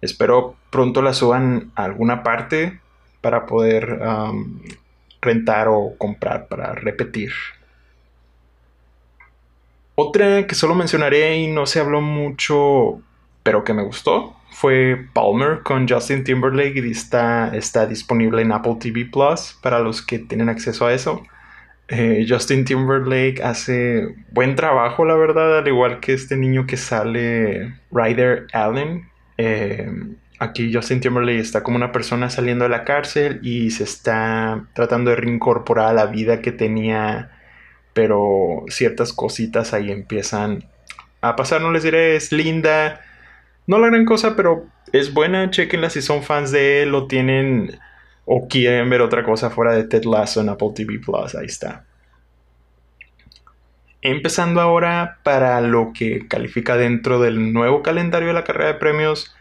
espero 0.00 0.54
pronto 0.70 1.02
la 1.02 1.12
suban 1.12 1.72
a 1.74 1.84
alguna 1.84 2.22
parte 2.22 2.80
para 3.20 3.46
poder 3.46 3.98
rentar 5.20 5.66
o 5.68 5.94
comprar 5.98 6.46
para 6.46 6.72
repetir. 6.72 7.32
Otra 9.96 10.46
que 10.46 10.54
solo 10.54 10.74
mencionaré 10.74 11.38
y 11.38 11.48
no 11.48 11.66
se 11.66 11.80
habló 11.80 12.00
mucho 12.00 13.00
pero 13.46 13.62
que 13.62 13.72
me 13.72 13.84
gustó 13.84 14.34
fue 14.50 15.06
Palmer 15.12 15.62
con 15.62 15.88
Justin 15.88 16.24
Timberlake 16.24 16.84
y 16.84 16.90
está, 16.90 17.54
está 17.54 17.86
disponible 17.86 18.42
en 18.42 18.50
Apple 18.50 18.76
TV 18.80 19.04
Plus 19.04 19.56
para 19.62 19.78
los 19.78 20.02
que 20.02 20.18
tienen 20.18 20.48
acceso 20.48 20.84
a 20.84 20.92
eso. 20.92 21.22
Eh, 21.88 22.26
Justin 22.28 22.64
Timberlake 22.64 23.42
hace 23.42 24.08
buen 24.32 24.56
trabajo, 24.56 25.04
la 25.04 25.14
verdad, 25.14 25.58
al 25.58 25.68
igual 25.68 26.00
que 26.00 26.12
este 26.12 26.36
niño 26.36 26.66
que 26.66 26.76
sale, 26.76 27.74
Ryder 27.92 28.46
Allen. 28.52 29.08
Eh, 29.38 29.90
aquí 30.38 30.72
Justin 30.72 31.00
Timberlake 31.00 31.38
está 31.38 31.62
como 31.62 31.76
una 31.76 31.92
persona 31.92 32.30
saliendo 32.30 32.64
de 32.64 32.70
la 32.70 32.84
cárcel 32.84 33.40
y 33.42 33.70
se 33.70 33.84
está 33.84 34.64
tratando 34.74 35.10
de 35.10 35.16
reincorporar 35.16 35.88
a 35.88 35.92
la 35.92 36.06
vida 36.06 36.40
que 36.40 36.52
tenía, 36.52 37.30
pero 37.92 38.64
ciertas 38.68 39.12
cositas 39.12 39.72
ahí 39.72 39.90
empiezan 39.92 40.64
a 41.20 41.36
pasar. 41.36 41.60
No 41.60 41.70
les 41.70 41.84
diré, 41.84 42.16
es 42.16 42.32
linda 42.32 43.00
no 43.66 43.78
la 43.78 43.88
gran 43.88 44.04
cosa, 44.04 44.36
pero 44.36 44.66
es 44.92 45.12
buena. 45.12 45.50
Chequenla 45.50 45.90
si 45.90 46.02
son 46.02 46.22
fans 46.22 46.52
de 46.52 46.82
él 46.82 46.94
o 46.94 47.06
tienen 47.06 47.78
o 48.26 48.46
quieren 48.46 48.90
ver 48.90 49.00
otra 49.00 49.24
cosa 49.24 49.48
fuera 49.48 49.72
de 49.72 49.84
Ted 49.84 50.04
Lasso 50.04 50.42
en 50.42 50.50
Apple 50.50 50.72
TV 50.74 50.98
Plus. 50.98 51.34
Ahí 51.34 51.46
está. 51.46 51.86
Empezando 54.02 54.60
ahora 54.60 55.20
para 55.22 55.60
lo 55.62 55.92
que 55.94 56.28
califica 56.28 56.76
dentro 56.76 57.18
del 57.18 57.54
nuevo 57.54 57.82
calendario 57.82 58.28
de 58.28 58.34
la 58.34 58.44
carrera 58.44 58.74
de 58.74 58.78
premios. 58.78 59.34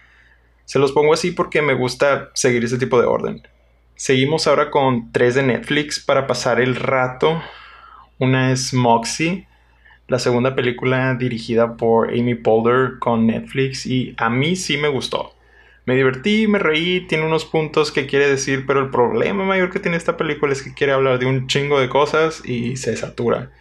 Se 0.64 0.80
los 0.80 0.94
pongo 0.94 1.14
así 1.14 1.32
porque 1.32 1.62
me 1.62 1.74
gusta 1.74 2.30
seguir 2.34 2.64
ese 2.64 2.78
tipo 2.78 3.00
de 3.02 3.06
orden. 3.06 3.46
Seguimos 3.96 4.48
ahora 4.48 4.72
con 4.72 5.12
tres 5.12 5.36
de 5.36 5.44
Netflix 5.44 6.00
para 6.00 6.26
pasar 6.26 6.62
el 6.62 6.76
rato. 6.76 7.42
Una 8.18 8.52
es 8.54 8.74
Moxie 8.74 9.48
la 10.08 10.20
segunda 10.20 10.56
película 10.56 11.16
dirigida 11.16 11.78
por 11.78 12.10
Amy 12.10 12.36
Poehler 12.36 13.00
con 13.00 13.26
Netflix 13.26 13.86
y 13.86 14.14
a 14.18 14.30
mí 14.30 14.56
sí 14.56 14.78
me 14.78 14.88
gustó. 14.88 15.35
Me 15.86 15.96
divertí, 15.96 16.48
me 16.48 16.60
reí, 16.60 17.02
tiene 17.08 17.26
unos 17.26 17.46
puntos 17.46 17.92
que 17.92 18.08
quiere 18.08 18.28
decir, 18.28 18.66
pero 18.66 18.80
el 18.80 18.90
problema 18.90 19.46
mayor 19.46 19.72
que 19.72 19.80
tiene 19.80 19.98
esta 19.98 20.18
película 20.18 20.52
es 20.52 20.64
que 20.64 20.74
quiere 20.74 20.94
hablar 20.94 21.20
de 21.20 21.28
un 21.28 21.48
chingo 21.48 21.80
de 21.80 21.90
cosas 21.90 22.42
y 22.44 22.78
se 22.78 22.98
satura. 22.98 23.52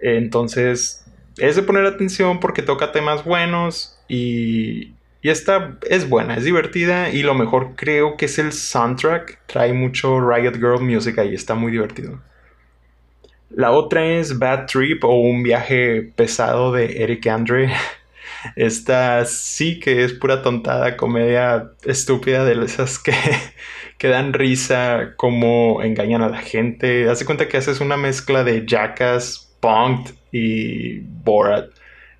Entonces, 0.00 1.04
es 1.36 1.56
de 1.56 1.62
poner 1.62 1.84
atención 1.84 2.40
porque 2.40 2.62
toca 2.62 2.92
temas 2.92 3.24
buenos 3.24 3.98
y, 4.08 4.94
y 5.20 5.30
esta 5.30 5.78
es 5.88 6.08
buena, 6.08 6.36
es 6.36 6.44
divertida 6.44 7.10
y 7.10 7.22
lo 7.22 7.34
mejor 7.34 7.74
creo 7.76 8.16
que 8.16 8.26
es 8.26 8.38
el 8.38 8.52
soundtrack. 8.52 9.40
Trae 9.46 9.72
mucho 9.72 10.20
Riot 10.20 10.54
Girl 10.54 10.80
music 10.80 11.18
ahí, 11.18 11.34
está 11.34 11.54
muy 11.54 11.72
divertido. 11.72 12.20
La 13.50 13.72
otra 13.72 14.06
es 14.06 14.38
Bad 14.38 14.66
Trip 14.66 15.04
o 15.04 15.20
un 15.20 15.42
viaje 15.42 16.12
pesado 16.16 16.72
de 16.72 17.02
Eric 17.02 17.26
Andre. 17.26 17.72
Esta 18.56 19.24
sí 19.24 19.80
que 19.80 20.04
es 20.04 20.12
pura 20.12 20.42
tontada, 20.42 20.96
comedia 20.96 21.72
estúpida 21.84 22.44
de 22.44 22.64
esas 22.64 22.98
que, 22.98 23.12
que 23.98 24.08
dan 24.08 24.32
risa, 24.32 25.14
como 25.16 25.82
engañan 25.82 26.22
a 26.22 26.28
la 26.28 26.38
gente. 26.38 27.08
Hace 27.08 27.24
cuenta 27.24 27.48
que 27.48 27.56
haces 27.56 27.80
una 27.80 27.96
mezcla 27.96 28.44
de 28.44 28.64
Jackass, 28.66 29.56
Punked 29.60 30.14
y 30.32 31.00
Borat. 31.00 31.70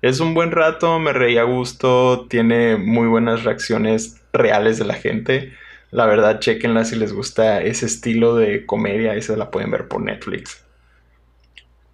Es 0.01 0.19
un 0.19 0.33
buen 0.33 0.51
rato, 0.51 0.97
me 0.99 1.11
reí 1.11 1.37
a 1.37 1.43
gusto, 1.43 2.25
tiene 2.29 2.77
muy 2.77 3.07
buenas 3.07 3.43
reacciones 3.43 4.21
reales 4.31 4.79
de 4.79 4.85
la 4.85 4.93
gente. 4.93 5.51
La 5.91 6.05
verdad, 6.05 6.39
chequenla 6.39 6.85
si 6.85 6.95
les 6.95 7.13
gusta 7.13 7.61
ese 7.61 7.85
estilo 7.85 8.35
de 8.35 8.65
comedia, 8.65 9.15
esa 9.15 9.35
la 9.35 9.51
pueden 9.51 9.71
ver 9.71 9.87
por 9.87 10.01
Netflix. 10.01 10.63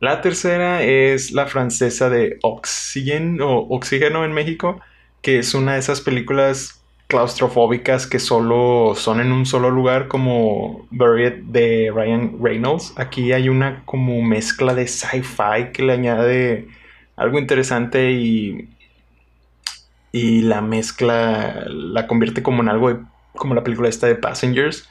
La 0.05 0.21
tercera 0.21 0.83
es 0.83 1.31
la 1.31 1.47
francesa 1.47 2.11
de 2.11 2.37
Oxygen 2.43 3.41
o 3.41 3.65
Oxígeno 3.69 4.23
en 4.23 4.33
México, 4.33 4.79
que 5.23 5.39
es 5.39 5.55
una 5.55 5.73
de 5.73 5.79
esas 5.79 5.99
películas 5.99 6.79
claustrofóbicas 7.07 8.05
que 8.05 8.19
solo 8.19 8.93
son 8.95 9.19
en 9.19 9.31
un 9.31 9.47
solo 9.47 9.71
lugar 9.71 10.07
como 10.07 10.85
Buried 10.91 11.45
de 11.45 11.91
Ryan 11.91 12.37
Reynolds. 12.39 12.93
Aquí 12.97 13.31
hay 13.31 13.49
una 13.49 13.81
como 13.85 14.21
mezcla 14.21 14.75
de 14.75 14.87
sci-fi 14.87 15.71
que 15.73 15.81
le 15.81 15.93
añade 15.93 16.67
algo 17.15 17.39
interesante 17.39 18.11
y 18.11 18.69
y 20.11 20.43
la 20.43 20.61
mezcla 20.61 21.65
la 21.67 22.05
convierte 22.05 22.43
como 22.43 22.61
en 22.61 22.69
algo 22.69 22.99
como 23.33 23.55
la 23.55 23.63
película 23.63 23.89
esta 23.89 24.05
de 24.05 24.13
Passengers 24.13 24.87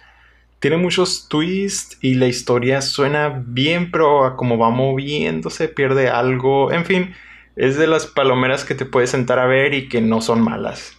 tiene 0.65 0.79
muchos 0.79 1.29
twists 1.29 1.99
y 2.01 2.15
la 2.15 2.27
historia 2.27 2.81
suena 2.81 3.43
bien, 3.45 3.91
pero 3.91 4.35
como 4.35 4.57
va 4.57 4.71
moviéndose 4.71 5.69
pierde 5.69 6.09
algo. 6.09 6.73
En 6.73 6.87
fin, 6.87 7.15
es 7.55 7.77
de 7.77 7.87
las 7.87 8.07
palomeras 8.07 8.65
que 8.65 8.75
te 8.75 8.87
puedes 8.87 9.11
sentar 9.11 9.39
a 9.39 9.45
ver 9.45 9.75
y 9.75 9.91
que 9.91 10.01
no 10.01 10.23
son 10.23 10.41
malas. 10.41 10.97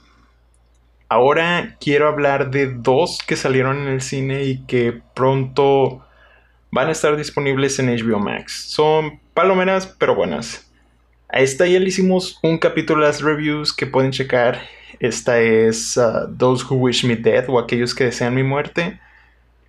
Ahora 1.10 1.77
quiero 1.79 2.07
hablar 2.07 2.51
de 2.51 2.75
dos 2.75 3.17
que 3.25 3.36
salieron 3.36 3.79
en 3.79 3.88
el 3.88 4.01
cine 4.01 4.43
y 4.43 4.63
que 4.67 5.01
pronto 5.15 6.05
van 6.69 6.89
a 6.89 6.91
estar 6.91 7.17
disponibles 7.17 7.79
en 7.79 7.88
HBO 7.88 8.19
Max. 8.19 8.65
Son 8.67 9.19
palomeras, 9.34 9.88
pero 9.88 10.13
buenas. 10.13 10.72
A 11.27 11.39
esta 11.39 11.65
ya 11.65 11.79
le 11.79 11.88
hicimos 11.88 12.38
un 12.43 12.60
capítulo 12.60 13.01
las 13.01 13.24
reviews 13.24 13.74
que 13.74 13.88
pueden 13.88 14.12
checar. 14.12 14.62
Esta 15.00 15.39
es 15.39 15.98
uh, 15.98 16.31
Those 16.38 16.63
Who 16.69 16.75
Wish 16.75 17.03
Me 17.03 17.15
Dead 17.15 17.45
o 17.48 17.57
aquellos 17.57 17.95
que 17.95 18.03
desean 18.03 18.36
mi 18.36 18.43
muerte. 18.43 19.00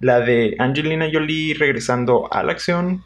La 0.00 0.21
de 0.21 0.57
Angelina 0.59 1.09
Jolie 1.12 1.55
regresando 1.55 2.29
a 2.33 2.43
la 2.43 2.53
acción. 2.53 3.05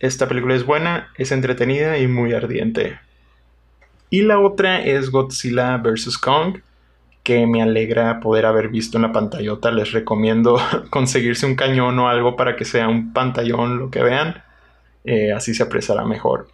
Esta 0.00 0.28
película 0.28 0.54
es 0.54 0.64
buena, 0.64 1.12
es 1.16 1.32
entretenida 1.32 1.98
y 1.98 2.06
muy 2.06 2.34
ardiente. 2.34 2.98
Y 4.10 4.22
la 4.22 4.38
otra 4.38 4.84
es 4.84 5.10
Godzilla 5.10 5.76
vs. 5.78 6.18
Kong, 6.18 6.58
que 7.22 7.46
me 7.46 7.62
alegra 7.62 8.20
poder 8.20 8.46
haber 8.46 8.68
visto 8.68 8.98
en 8.98 9.02
la 9.02 9.12
pantallota. 9.12 9.70
Les 9.70 9.92
recomiendo 9.92 10.58
conseguirse 10.90 11.46
un 11.46 11.56
cañón 11.56 11.98
o 11.98 12.08
algo 12.08 12.36
para 12.36 12.56
que 12.56 12.64
sea 12.64 12.88
un 12.88 13.12
pantallón 13.12 13.78
lo 13.78 13.90
que 13.90 14.02
vean. 14.02 14.42
Eh, 15.04 15.32
así 15.32 15.54
se 15.54 15.62
apreciará 15.62 16.04
mejor 16.04 16.48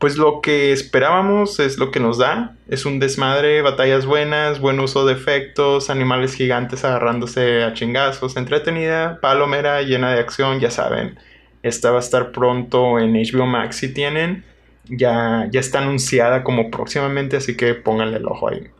pues 0.00 0.16
lo 0.16 0.40
que 0.40 0.72
esperábamos 0.72 1.60
es 1.60 1.76
lo 1.76 1.90
que 1.90 2.00
nos 2.00 2.16
da. 2.16 2.56
Es 2.68 2.86
un 2.86 3.00
desmadre, 3.00 3.60
batallas 3.60 4.06
buenas, 4.06 4.58
buen 4.58 4.80
uso 4.80 5.04
de 5.04 5.12
efectos, 5.12 5.90
animales 5.90 6.34
gigantes 6.34 6.86
agarrándose 6.86 7.62
a 7.62 7.74
chingazos, 7.74 8.38
entretenida, 8.38 9.20
palomera, 9.20 9.82
llena 9.82 10.14
de 10.14 10.20
acción, 10.20 10.58
ya 10.58 10.70
saben. 10.70 11.18
Esta 11.62 11.90
va 11.90 11.98
a 11.98 12.00
estar 12.00 12.32
pronto 12.32 12.98
en 12.98 13.12
HBO 13.12 13.44
Max 13.44 13.76
si 13.76 13.92
tienen. 13.92 14.42
Ya, 14.86 15.46
ya 15.52 15.60
está 15.60 15.80
anunciada 15.80 16.44
como 16.44 16.70
próximamente, 16.70 17.36
así 17.36 17.54
que 17.54 17.74
pónganle 17.74 18.16
el 18.16 18.26
ojo 18.26 18.48
ahí. 18.48 18.70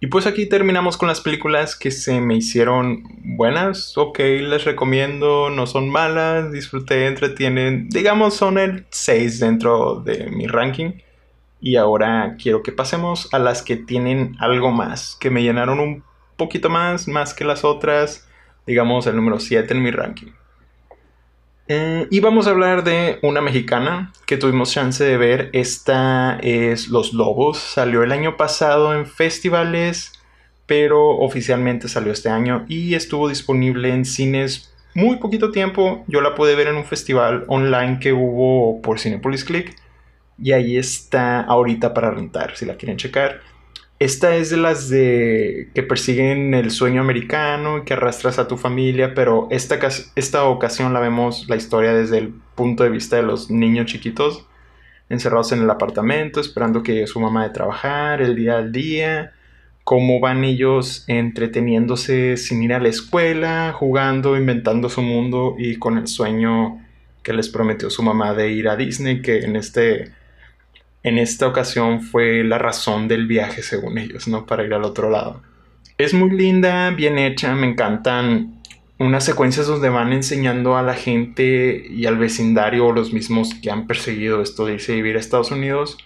Y 0.00 0.06
pues 0.06 0.26
aquí 0.26 0.46
terminamos 0.46 0.96
con 0.96 1.08
las 1.08 1.20
películas 1.20 1.74
que 1.74 1.90
se 1.90 2.20
me 2.20 2.36
hicieron 2.36 3.02
buenas. 3.36 3.98
Ok, 3.98 4.20
les 4.20 4.64
recomiendo, 4.64 5.50
no 5.50 5.66
son 5.66 5.88
malas, 5.90 6.52
disfruté, 6.52 7.06
entretienen. 7.06 7.88
Digamos, 7.88 8.34
son 8.34 8.58
el 8.58 8.86
6 8.90 9.40
dentro 9.40 9.96
de 9.96 10.30
mi 10.30 10.46
ranking. 10.46 10.92
Y 11.60 11.74
ahora 11.74 12.36
quiero 12.40 12.62
que 12.62 12.70
pasemos 12.70 13.28
a 13.32 13.40
las 13.40 13.62
que 13.62 13.76
tienen 13.76 14.36
algo 14.38 14.70
más, 14.70 15.16
que 15.18 15.30
me 15.30 15.42
llenaron 15.42 15.80
un 15.80 16.04
poquito 16.36 16.70
más, 16.70 17.08
más 17.08 17.34
que 17.34 17.44
las 17.44 17.64
otras, 17.64 18.28
digamos 18.66 19.08
el 19.08 19.16
número 19.16 19.40
7 19.40 19.74
en 19.74 19.82
mi 19.82 19.90
ranking. 19.90 20.28
Eh, 21.70 22.06
y 22.10 22.20
vamos 22.20 22.46
a 22.46 22.50
hablar 22.50 22.82
de 22.82 23.18
una 23.22 23.42
mexicana 23.42 24.10
que 24.26 24.38
tuvimos 24.38 24.72
chance 24.72 25.04
de 25.04 25.18
ver. 25.18 25.50
Esta 25.52 26.38
es 26.42 26.88
Los 26.88 27.12
Lobos. 27.12 27.58
Salió 27.58 28.02
el 28.02 28.12
año 28.12 28.38
pasado 28.38 28.94
en 28.94 29.04
festivales, 29.04 30.12
pero 30.64 31.18
oficialmente 31.18 31.88
salió 31.88 32.12
este 32.12 32.30
año 32.30 32.64
y 32.68 32.94
estuvo 32.94 33.28
disponible 33.28 33.92
en 33.92 34.06
cines 34.06 34.74
muy 34.94 35.16
poquito 35.16 35.50
tiempo. 35.50 36.04
Yo 36.08 36.22
la 36.22 36.34
pude 36.34 36.56
ver 36.56 36.68
en 36.68 36.76
un 36.76 36.86
festival 36.86 37.44
online 37.48 37.98
que 38.00 38.14
hubo 38.14 38.80
por 38.80 38.98
Cinepolis 38.98 39.44
Click. 39.44 39.76
Y 40.40 40.52
ahí 40.52 40.78
está 40.78 41.40
ahorita 41.42 41.92
para 41.92 42.10
rentar, 42.10 42.56
si 42.56 42.64
la 42.64 42.76
quieren 42.76 42.96
checar. 42.96 43.40
Esta 43.98 44.36
es 44.36 44.50
de 44.50 44.56
las 44.58 44.88
de 44.88 45.70
que 45.74 45.82
persiguen 45.82 46.54
el 46.54 46.70
sueño 46.70 47.00
americano 47.00 47.78
y 47.78 47.82
que 47.82 47.94
arrastras 47.94 48.38
a 48.38 48.46
tu 48.46 48.56
familia, 48.56 49.12
pero 49.12 49.48
esta, 49.50 49.80
esta 50.14 50.44
ocasión 50.44 50.92
la 50.92 51.00
vemos 51.00 51.48
la 51.48 51.56
historia 51.56 51.92
desde 51.92 52.18
el 52.18 52.32
punto 52.54 52.84
de 52.84 52.90
vista 52.90 53.16
de 53.16 53.22
los 53.22 53.50
niños 53.50 53.86
chiquitos, 53.86 54.46
encerrados 55.08 55.50
en 55.50 55.62
el 55.62 55.70
apartamento, 55.70 56.40
esperando 56.40 56.84
que 56.84 57.08
su 57.08 57.18
mamá 57.18 57.42
de 57.42 57.50
trabajar, 57.50 58.22
el 58.22 58.36
día 58.36 58.58
al 58.58 58.70
día, 58.70 59.32
cómo 59.82 60.20
van 60.20 60.44
ellos 60.44 61.04
entreteniéndose 61.08 62.36
sin 62.36 62.62
ir 62.62 62.74
a 62.74 62.78
la 62.78 62.90
escuela, 62.90 63.72
jugando, 63.72 64.36
inventando 64.36 64.90
su 64.90 65.02
mundo 65.02 65.56
y 65.58 65.76
con 65.76 65.98
el 65.98 66.06
sueño 66.06 66.78
que 67.24 67.32
les 67.32 67.48
prometió 67.48 67.90
su 67.90 68.04
mamá 68.04 68.32
de 68.34 68.52
ir 68.52 68.68
a 68.68 68.76
Disney, 68.76 69.22
que 69.22 69.40
en 69.40 69.56
este 69.56 70.12
en 71.08 71.18
esta 71.18 71.46
ocasión 71.46 72.02
fue 72.02 72.44
la 72.44 72.58
razón 72.58 73.08
del 73.08 73.26
viaje, 73.26 73.62
según 73.62 73.98
ellos, 73.98 74.28
¿no? 74.28 74.46
Para 74.46 74.64
ir 74.64 74.74
al 74.74 74.84
otro 74.84 75.10
lado. 75.10 75.42
Es 75.96 76.14
muy 76.14 76.30
linda, 76.30 76.90
bien 76.90 77.18
hecha, 77.18 77.54
me 77.54 77.66
encantan 77.66 78.58
unas 78.98 79.24
secuencias 79.24 79.66
donde 79.66 79.88
van 79.88 80.12
enseñando 80.12 80.76
a 80.76 80.82
la 80.82 80.94
gente 80.94 81.86
y 81.88 82.06
al 82.06 82.18
vecindario 82.18 82.86
o 82.86 82.92
los 82.92 83.12
mismos 83.12 83.54
que 83.54 83.70
han 83.70 83.86
perseguido 83.86 84.42
esto 84.42 84.66
de 84.66 84.74
irse 84.74 84.92
a 84.92 84.96
vivir 84.96 85.16
a 85.16 85.20
Estados 85.20 85.50
Unidos. 85.50 85.98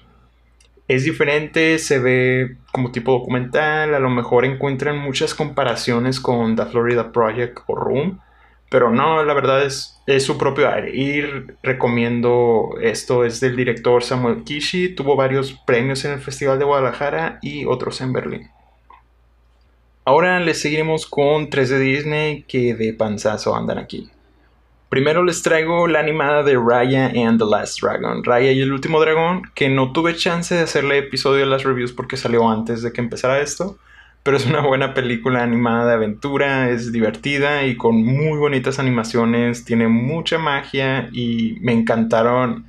Es 0.88 1.04
diferente, 1.04 1.78
se 1.78 1.98
ve 1.98 2.56
como 2.70 2.92
tipo 2.92 3.12
documental, 3.12 3.94
a 3.94 3.98
lo 3.98 4.10
mejor 4.10 4.44
encuentran 4.44 4.98
muchas 4.98 5.34
comparaciones 5.34 6.20
con 6.20 6.54
The 6.54 6.66
Florida 6.66 7.12
Project 7.12 7.60
o 7.66 7.76
Room, 7.76 8.20
pero 8.72 8.90
no, 8.90 9.22
la 9.22 9.34
verdad 9.34 9.66
es, 9.66 10.00
es 10.06 10.24
su 10.24 10.38
propio 10.38 10.72
aire. 10.72 10.96
Y 10.96 11.20
recomiendo 11.62 12.70
esto, 12.80 13.22
es 13.22 13.38
del 13.38 13.54
director 13.54 14.02
Samuel 14.02 14.44
Kishi, 14.44 14.94
tuvo 14.94 15.14
varios 15.14 15.52
premios 15.52 16.06
en 16.06 16.12
el 16.12 16.20
Festival 16.20 16.58
de 16.58 16.64
Guadalajara 16.64 17.38
y 17.42 17.66
otros 17.66 18.00
en 18.00 18.14
Berlín. 18.14 18.50
Ahora 20.06 20.40
les 20.40 20.62
seguiremos 20.62 21.04
con 21.04 21.50
tres 21.50 21.68
de 21.68 21.78
Disney 21.78 22.44
que 22.44 22.74
de 22.74 22.94
panzazo 22.94 23.54
andan 23.54 23.76
aquí. 23.76 24.10
Primero 24.88 25.22
les 25.22 25.42
traigo 25.42 25.86
la 25.86 26.00
animada 26.00 26.42
de 26.42 26.56
Raya 26.56 27.08
and 27.08 27.38
the 27.38 27.44
Last 27.44 27.78
Dragon, 27.82 28.24
Raya 28.24 28.52
y 28.52 28.62
el 28.62 28.72
último 28.72 29.02
dragón, 29.02 29.42
que 29.54 29.68
no 29.68 29.92
tuve 29.92 30.16
chance 30.16 30.54
de 30.54 30.62
hacerle 30.62 30.96
episodio 30.96 31.40
de 31.40 31.46
las 31.46 31.64
reviews 31.64 31.92
porque 31.92 32.16
salió 32.16 32.48
antes 32.48 32.80
de 32.82 32.90
que 32.90 33.02
empezara 33.02 33.40
esto 33.40 33.76
pero 34.22 34.36
es 34.36 34.46
una 34.46 34.60
buena 34.60 34.94
película 34.94 35.42
animada 35.42 35.86
de 35.86 35.94
aventura, 35.94 36.70
es 36.70 36.92
divertida 36.92 37.64
y 37.64 37.76
con 37.76 38.04
muy 38.04 38.38
bonitas 38.38 38.78
animaciones, 38.78 39.64
tiene 39.64 39.88
mucha 39.88 40.38
magia 40.38 41.08
y 41.12 41.58
me 41.60 41.72
encantaron 41.72 42.66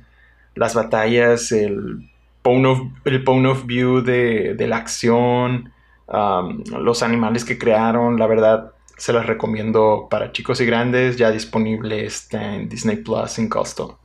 las 0.54 0.74
batallas, 0.74 1.52
el 1.52 2.10
point 2.42 2.66
of, 2.66 3.66
view 3.66 4.02
de, 4.02 4.56
la 4.68 4.76
acción, 4.76 5.72
um, 6.08 6.64
los 6.64 7.02
animales 7.02 7.44
que 7.44 7.58
crearon, 7.58 8.18
la 8.18 8.26
verdad 8.26 8.72
se 8.96 9.12
las 9.12 9.26
recomiendo 9.26 10.08
para 10.10 10.32
chicos 10.32 10.60
y 10.60 10.66
grandes, 10.66 11.16
ya 11.16 11.30
disponible 11.30 12.04
está 12.04 12.54
en 12.54 12.68
Disney 12.68 12.96
Plus 12.96 13.32
sin 13.32 13.48
costo. 13.48 13.98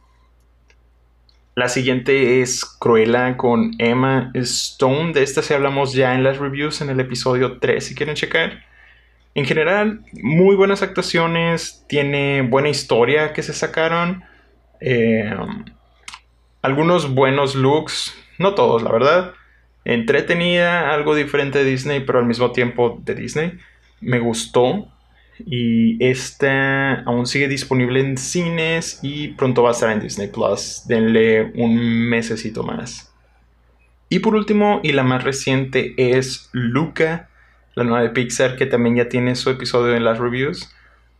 La 1.59 1.67
siguiente 1.67 2.39
es 2.39 2.63
Cruella 2.63 3.35
con 3.35 3.73
Emma 3.79 4.31
Stone. 4.33 5.11
De 5.11 5.23
esta 5.23 5.41
sí 5.41 5.53
hablamos 5.53 5.91
ya 5.91 6.15
en 6.15 6.23
las 6.23 6.37
reviews 6.37 6.79
en 6.79 6.89
el 6.89 7.01
episodio 7.01 7.59
3 7.59 7.85
si 7.85 7.95
quieren 7.95 8.15
checar. 8.15 8.63
En 9.35 9.43
general, 9.43 9.99
muy 10.13 10.55
buenas 10.55 10.83
actuaciones, 10.83 11.83
tiene 11.89 12.43
buena 12.43 12.69
historia 12.69 13.33
que 13.33 13.43
se 13.43 13.51
sacaron. 13.51 14.23
Eh, 14.79 15.35
algunos 16.61 17.13
buenos 17.13 17.55
looks, 17.55 18.15
no 18.37 18.55
todos, 18.55 18.81
la 18.81 18.93
verdad. 18.93 19.33
Entretenida, 19.83 20.93
algo 20.93 21.13
diferente 21.13 21.59
de 21.59 21.65
Disney, 21.65 21.99
pero 21.99 22.19
al 22.19 22.25
mismo 22.25 22.53
tiempo 22.53 23.01
de 23.03 23.15
Disney. 23.15 23.59
Me 23.99 24.19
gustó. 24.19 24.87
Y 25.45 26.03
esta 26.03 27.01
aún 27.01 27.25
sigue 27.25 27.47
disponible 27.47 27.99
en 27.99 28.17
cines 28.17 28.99
y 29.01 29.29
pronto 29.29 29.63
va 29.63 29.69
a 29.69 29.73
estar 29.73 29.91
en 29.91 30.01
Disney 30.01 30.27
Plus. 30.27 30.83
Denle 30.87 31.51
un 31.55 32.09
mesecito 32.09 32.63
más. 32.63 33.13
Y 34.09 34.19
por 34.19 34.35
último, 34.35 34.79
y 34.83 34.91
la 34.91 35.03
más 35.03 35.23
reciente, 35.23 35.93
es 35.97 36.49
Luca, 36.51 37.29
la 37.75 37.83
nueva 37.83 38.01
de 38.01 38.09
Pixar, 38.09 38.55
que 38.57 38.65
también 38.65 38.95
ya 38.95 39.07
tiene 39.07 39.35
su 39.35 39.49
episodio 39.49 39.95
en 39.95 40.03
las 40.03 40.17
reviews. 40.17 40.73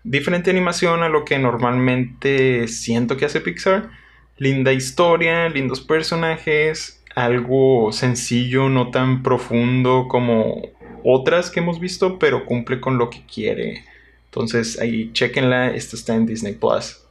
Diferente 0.03 0.49
animación 0.49 1.03
a 1.03 1.09
lo 1.09 1.23
que 1.23 1.37
normalmente 1.37 2.67
siento 2.67 3.15
que 3.15 3.25
hace 3.25 3.41
Pixar. 3.41 3.89
Linda 4.37 4.73
historia, 4.73 5.49
lindos 5.49 5.81
personajes, 5.81 7.03
algo 7.15 7.91
sencillo, 7.91 8.69
no 8.69 8.89
tan 8.89 9.21
profundo 9.21 10.07
como 10.09 10.61
otras 11.03 11.51
que 11.51 11.59
hemos 11.59 11.79
visto, 11.79 12.17
pero 12.17 12.45
cumple 12.45 12.79
con 12.79 12.97
lo 12.97 13.09
que 13.09 13.23
quiere 13.25 13.83
entonces 14.29 14.79
ahí 14.79 15.11
chequenla, 15.11 15.71
esta 15.71 15.95
está 15.95 16.13
en 16.13 16.27
Disney 16.27 16.53
Plus. 16.53 17.03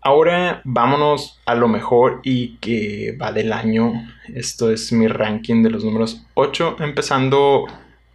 Ahora 0.00 0.62
vámonos 0.64 1.38
a 1.44 1.54
lo 1.54 1.68
mejor 1.68 2.20
y 2.22 2.56
que 2.58 3.16
va 3.20 3.30
del 3.32 3.52
año. 3.52 3.92
Esto 4.34 4.70
es 4.70 4.90
mi 4.92 5.06
ranking 5.06 5.62
de 5.62 5.70
los 5.70 5.84
números 5.84 6.24
8, 6.34 6.76
empezando 6.80 7.66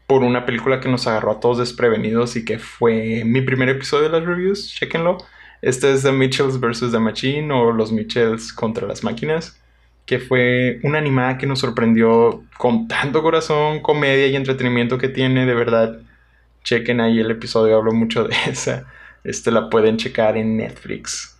por 0.07 0.23
una 0.23 0.45
película 0.45 0.79
que 0.79 0.89
nos 0.89 1.05
agarró 1.05 1.33
a 1.33 1.39
todos 1.39 1.59
desprevenidos 1.59 2.35
y 2.35 2.45
que 2.45 2.57
fue 2.57 3.23
mi 3.25 3.41
primer 3.41 3.69
episodio 3.69 4.09
de 4.09 4.19
las 4.19 4.27
reviews. 4.27 4.73
Chequenlo. 4.73 5.17
Este 5.61 5.91
es 5.91 6.01
The 6.01 6.11
Mitchells 6.11 6.59
vs. 6.59 6.91
The 6.91 6.99
Machine 6.99 7.53
o 7.53 7.71
Los 7.71 7.91
Mitchells 7.91 8.51
contra 8.51 8.87
las 8.87 9.03
máquinas, 9.03 9.61
que 10.07 10.17
fue 10.17 10.79
una 10.83 10.97
animada 10.97 11.37
que 11.37 11.45
nos 11.45 11.59
sorprendió 11.59 12.43
con 12.57 12.87
tanto 12.87 13.21
corazón, 13.21 13.81
comedia 13.81 14.25
y 14.27 14.35
entretenimiento 14.35 14.97
que 14.97 15.09
tiene, 15.09 15.45
de 15.45 15.53
verdad 15.53 15.99
chequen 16.63 17.01
ahí 17.01 17.19
el 17.19 17.31
episodio, 17.31 17.77
hablo 17.77 17.91
mucho 17.91 18.25
de 18.25 18.35
esa. 18.47 18.85
Este 19.23 19.51
la 19.51 19.69
pueden 19.69 19.97
checar 19.97 20.37
en 20.37 20.57
Netflix. 20.57 21.37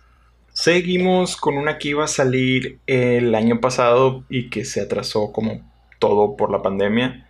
Seguimos 0.52 1.36
con 1.36 1.56
una 1.56 1.78
que 1.78 1.88
iba 1.88 2.04
a 2.04 2.08
salir 2.08 2.78
el 2.86 3.34
año 3.34 3.60
pasado 3.60 4.24
y 4.28 4.50
que 4.50 4.64
se 4.64 4.82
atrasó 4.82 5.32
como 5.32 5.62
todo 5.98 6.36
por 6.36 6.50
la 6.50 6.62
pandemia. 6.62 7.26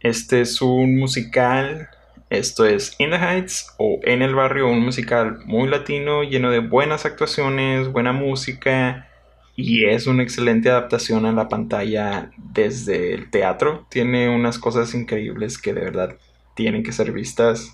Este 0.00 0.40
es 0.40 0.60
un 0.60 0.96
musical, 0.96 1.88
esto 2.30 2.66
es 2.66 2.94
In 2.98 3.10
the 3.10 3.16
Heights 3.16 3.74
o 3.78 4.00
En 4.02 4.22
el 4.22 4.34
Barrio, 4.34 4.68
un 4.68 4.80
musical 4.80 5.38
muy 5.46 5.68
latino, 5.68 6.24
lleno 6.24 6.50
de 6.50 6.58
buenas 6.58 7.06
actuaciones, 7.06 7.90
buena 7.92 8.12
música 8.12 9.08
y 9.56 9.86
es 9.86 10.06
una 10.06 10.22
excelente 10.22 10.68
adaptación 10.70 11.26
a 11.26 11.32
la 11.32 11.48
pantalla 11.48 12.30
desde 12.36 13.14
el 13.14 13.30
teatro. 13.30 13.86
Tiene 13.88 14.28
unas 14.28 14.58
cosas 14.58 14.94
increíbles 14.94 15.58
que 15.58 15.74
de 15.74 15.80
verdad 15.80 16.16
tienen 16.58 16.82
que 16.82 16.90
ser 16.90 17.12
vistas. 17.12 17.72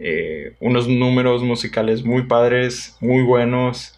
Eh, 0.00 0.56
unos 0.58 0.88
números 0.88 1.44
musicales 1.44 2.04
muy 2.04 2.24
padres, 2.24 2.96
muy 3.00 3.22
buenos 3.22 3.96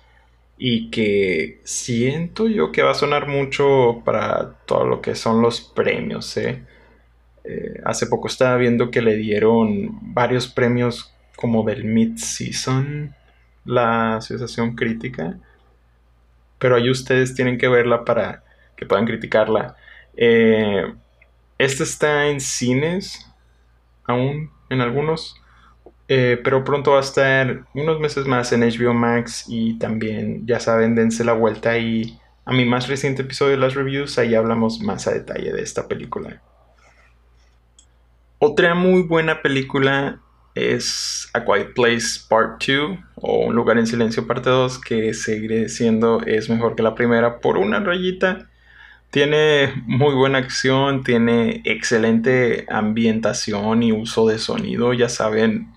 y 0.59 0.91
que 0.91 1.63
siento 1.65 2.47
yo 2.47 2.71
que 2.71 2.83
va 2.83 2.91
a 2.91 2.95
sonar 2.95 3.27
mucho 3.27 4.03
para 4.05 4.59
todo 4.67 4.85
lo 4.85 5.01
que 5.01 5.15
son 5.15 5.41
los 5.41 5.63
premios. 5.63 6.37
¿eh? 6.37 6.63
Eh, 7.45 7.81
hace 7.87 8.07
poco 8.07 8.29
estaba 8.29 8.59
viendo 8.59 8.91
que 8.91 9.01
le 9.01 9.17
dieron 9.17 9.99
varios 10.13 10.47
premios 10.47 11.11
como 11.37 11.65
del 11.65 11.85
Mid-Season, 11.85 13.15
la 13.65 14.17
Asociación 14.17 14.77
Crítica, 14.77 15.39
pero 16.59 16.77
ahí 16.77 16.91
ustedes 16.91 17.35
tienen 17.35 17.57
que 17.57 17.69
verla 17.69 18.05
para 18.05 18.45
que 18.77 18.85
puedan 18.85 19.07
criticarla. 19.07 19.75
esta 21.59 21.83
está 21.83 22.27
en 22.29 22.41
cines, 22.41 23.28
aún 24.09 24.51
en 24.71 24.81
algunos. 24.81 25.41
Eh, 26.09 26.41
pero 26.43 26.65
pronto 26.65 26.93
va 26.93 26.99
a 26.99 27.03
estar 27.03 27.67
unos 27.75 28.01
meses 28.01 28.27
más 28.27 28.51
en 28.53 28.63
HBO 28.63 28.95
Max 28.95 29.45
y 29.47 29.79
también, 29.79 30.47
ya 30.47 30.59
saben, 30.59 30.95
dense 30.95 31.23
la 31.23 31.35
vuelta 31.35 31.79
y 31.79 32.19
a 32.47 32.53
mi 32.53 32.65
más 32.65 32.89
reciente 32.89 33.23
episodio 33.23 33.53
de 33.53 33.59
las 33.59 33.75
reviews, 33.75 34.19
ahí 34.19 34.35
hablamos 34.35 34.81
más 34.81 35.07
a 35.07 35.13
detalle 35.13 35.53
de 35.53 35.63
esta 35.63 35.87
película. 35.87 36.41
Otra 38.39 38.75
muy 38.75 39.03
buena 39.03 39.43
película 39.43 40.21
es 40.55 41.29
A 41.35 41.45
Quiet 41.45 41.75
Place 41.75 42.21
Part 42.27 42.65
2 42.67 42.99
o 43.17 43.47
Un 43.47 43.55
lugar 43.55 43.79
en 43.79 43.87
silencio 43.87 44.27
parte 44.27 44.49
2 44.49 44.81
que 44.81 45.13
seguiré 45.13 45.61
diciendo 45.65 46.23
es 46.25 46.49
mejor 46.49 46.75
que 46.75 46.83
la 46.83 46.95
primera 46.95 47.41
por 47.41 47.59
una 47.59 47.81
rayita 47.81 48.49
Tiene 49.11 49.73
muy 49.87 50.15
buena 50.15 50.39
acción, 50.39 51.03
tiene 51.03 51.63
excelente 51.65 52.67
ambientación 52.69 53.83
y 53.83 53.93
uso 53.93 54.27
de 54.29 54.39
sonido, 54.39 54.93
ya 54.93 55.09
saben, 55.09 55.73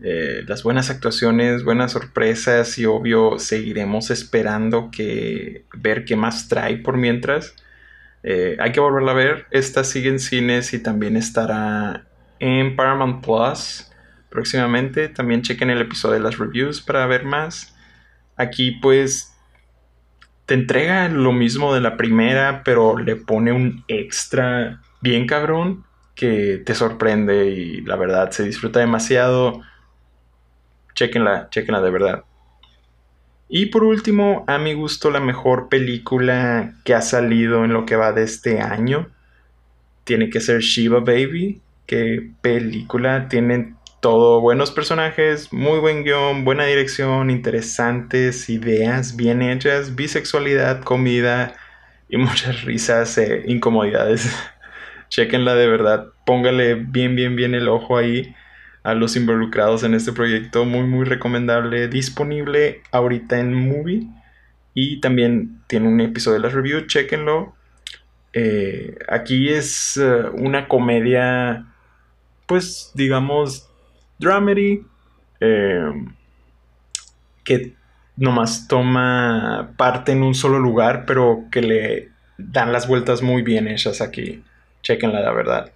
eh, 0.00 0.44
las 0.46 0.62
buenas 0.62 0.90
actuaciones, 0.90 1.64
buenas 1.64 1.92
sorpresas 1.92 2.78
y 2.78 2.86
obvio 2.86 3.38
seguiremos 3.38 4.10
esperando 4.10 4.90
que 4.92 5.64
ver 5.76 6.04
qué 6.04 6.14
más 6.14 6.48
trae 6.48 6.76
por 6.76 6.96
mientras. 6.96 7.54
Eh, 8.22 8.56
hay 8.60 8.72
que 8.72 8.80
volverla 8.80 9.12
a 9.12 9.14
ver. 9.14 9.46
Esta 9.50 9.84
sigue 9.84 10.08
en 10.08 10.20
cines 10.20 10.72
y 10.72 10.78
también 10.80 11.16
estará 11.16 12.06
en 12.38 12.76
Paramount 12.76 13.24
Plus 13.24 13.90
próximamente. 14.28 15.08
También 15.08 15.42
chequen 15.42 15.70
el 15.70 15.80
episodio 15.80 16.14
de 16.14 16.20
las 16.20 16.38
reviews 16.38 16.80
para 16.80 17.06
ver 17.06 17.24
más. 17.24 17.74
Aquí 18.36 18.72
pues 18.72 19.34
te 20.48 20.54
entrega 20.54 21.10
lo 21.10 21.32
mismo 21.32 21.74
de 21.74 21.82
la 21.82 21.98
primera, 21.98 22.62
pero 22.64 22.96
le 22.96 23.16
pone 23.16 23.52
un 23.52 23.84
extra 23.86 24.80
bien 25.02 25.26
cabrón 25.26 25.84
que 26.14 26.62
te 26.64 26.74
sorprende 26.74 27.50
y 27.50 27.82
la 27.82 27.96
verdad 27.96 28.30
se 28.30 28.44
disfruta 28.44 28.80
demasiado. 28.80 29.60
Chequenla, 30.94 31.50
chequenla 31.50 31.82
de 31.82 31.90
verdad. 31.90 32.24
Y 33.50 33.66
por 33.66 33.84
último, 33.84 34.46
a 34.46 34.56
mi 34.56 34.72
gusto, 34.72 35.10
la 35.10 35.20
mejor 35.20 35.68
película 35.68 36.72
que 36.82 36.94
ha 36.94 37.02
salido 37.02 37.66
en 37.66 37.74
lo 37.74 37.84
que 37.84 37.96
va 37.96 38.12
de 38.12 38.22
este 38.22 38.62
año 38.62 39.10
tiene 40.04 40.30
que 40.30 40.40
ser 40.40 40.62
Shiva 40.62 41.00
Baby. 41.00 41.60
Que 41.84 42.30
película 42.40 43.28
tiene 43.28 43.74
todo 44.00 44.40
buenos 44.40 44.70
personajes, 44.70 45.52
muy 45.52 45.80
buen 45.80 46.04
guion, 46.04 46.44
buena 46.44 46.64
dirección, 46.64 47.30
interesantes 47.30 48.48
ideas 48.48 49.16
bien 49.16 49.42
hechas, 49.42 49.96
bisexualidad, 49.96 50.82
comida 50.82 51.54
y 52.08 52.16
muchas 52.18 52.64
risas 52.64 53.18
e 53.18 53.44
incomodidades. 53.46 54.30
Chequenla 55.08 55.54
de 55.54 55.66
verdad, 55.66 56.08
póngale 56.24 56.74
bien, 56.74 57.16
bien, 57.16 57.34
bien 57.34 57.54
el 57.54 57.68
ojo 57.68 57.96
ahí 57.96 58.34
a 58.82 58.94
los 58.94 59.16
involucrados 59.16 59.82
en 59.82 59.94
este 59.94 60.12
proyecto. 60.12 60.64
Muy, 60.64 60.84
muy 60.84 61.04
recomendable. 61.04 61.88
Disponible 61.88 62.82
ahorita 62.92 63.38
en 63.38 63.54
Movie. 63.54 64.06
Y 64.74 65.00
también 65.00 65.60
tiene 65.66 65.88
un 65.88 66.00
episodio 66.00 66.40
de 66.40 66.48
la 66.48 66.54
review. 66.54 66.86
Chequenlo. 66.86 67.54
Eh, 68.32 68.96
aquí 69.08 69.48
es 69.48 69.96
eh, 69.96 70.22
una 70.34 70.68
comedia, 70.68 71.66
pues 72.46 72.92
digamos, 72.94 73.67
dramedy. 74.18 74.84
Eh, 75.40 75.92
que 77.44 77.74
nomás 78.16 78.68
toma 78.68 79.70
parte 79.76 80.12
en 80.12 80.22
un 80.22 80.34
solo 80.34 80.58
lugar, 80.58 81.04
pero 81.06 81.44
que 81.50 81.62
le 81.62 82.08
dan 82.36 82.72
las 82.72 82.86
vueltas 82.86 83.22
muy 83.22 83.42
bien 83.42 83.68
hechas 83.68 84.00
aquí. 84.00 84.42
Chequenla, 84.82 85.20
la 85.20 85.32
verdad. 85.32 85.72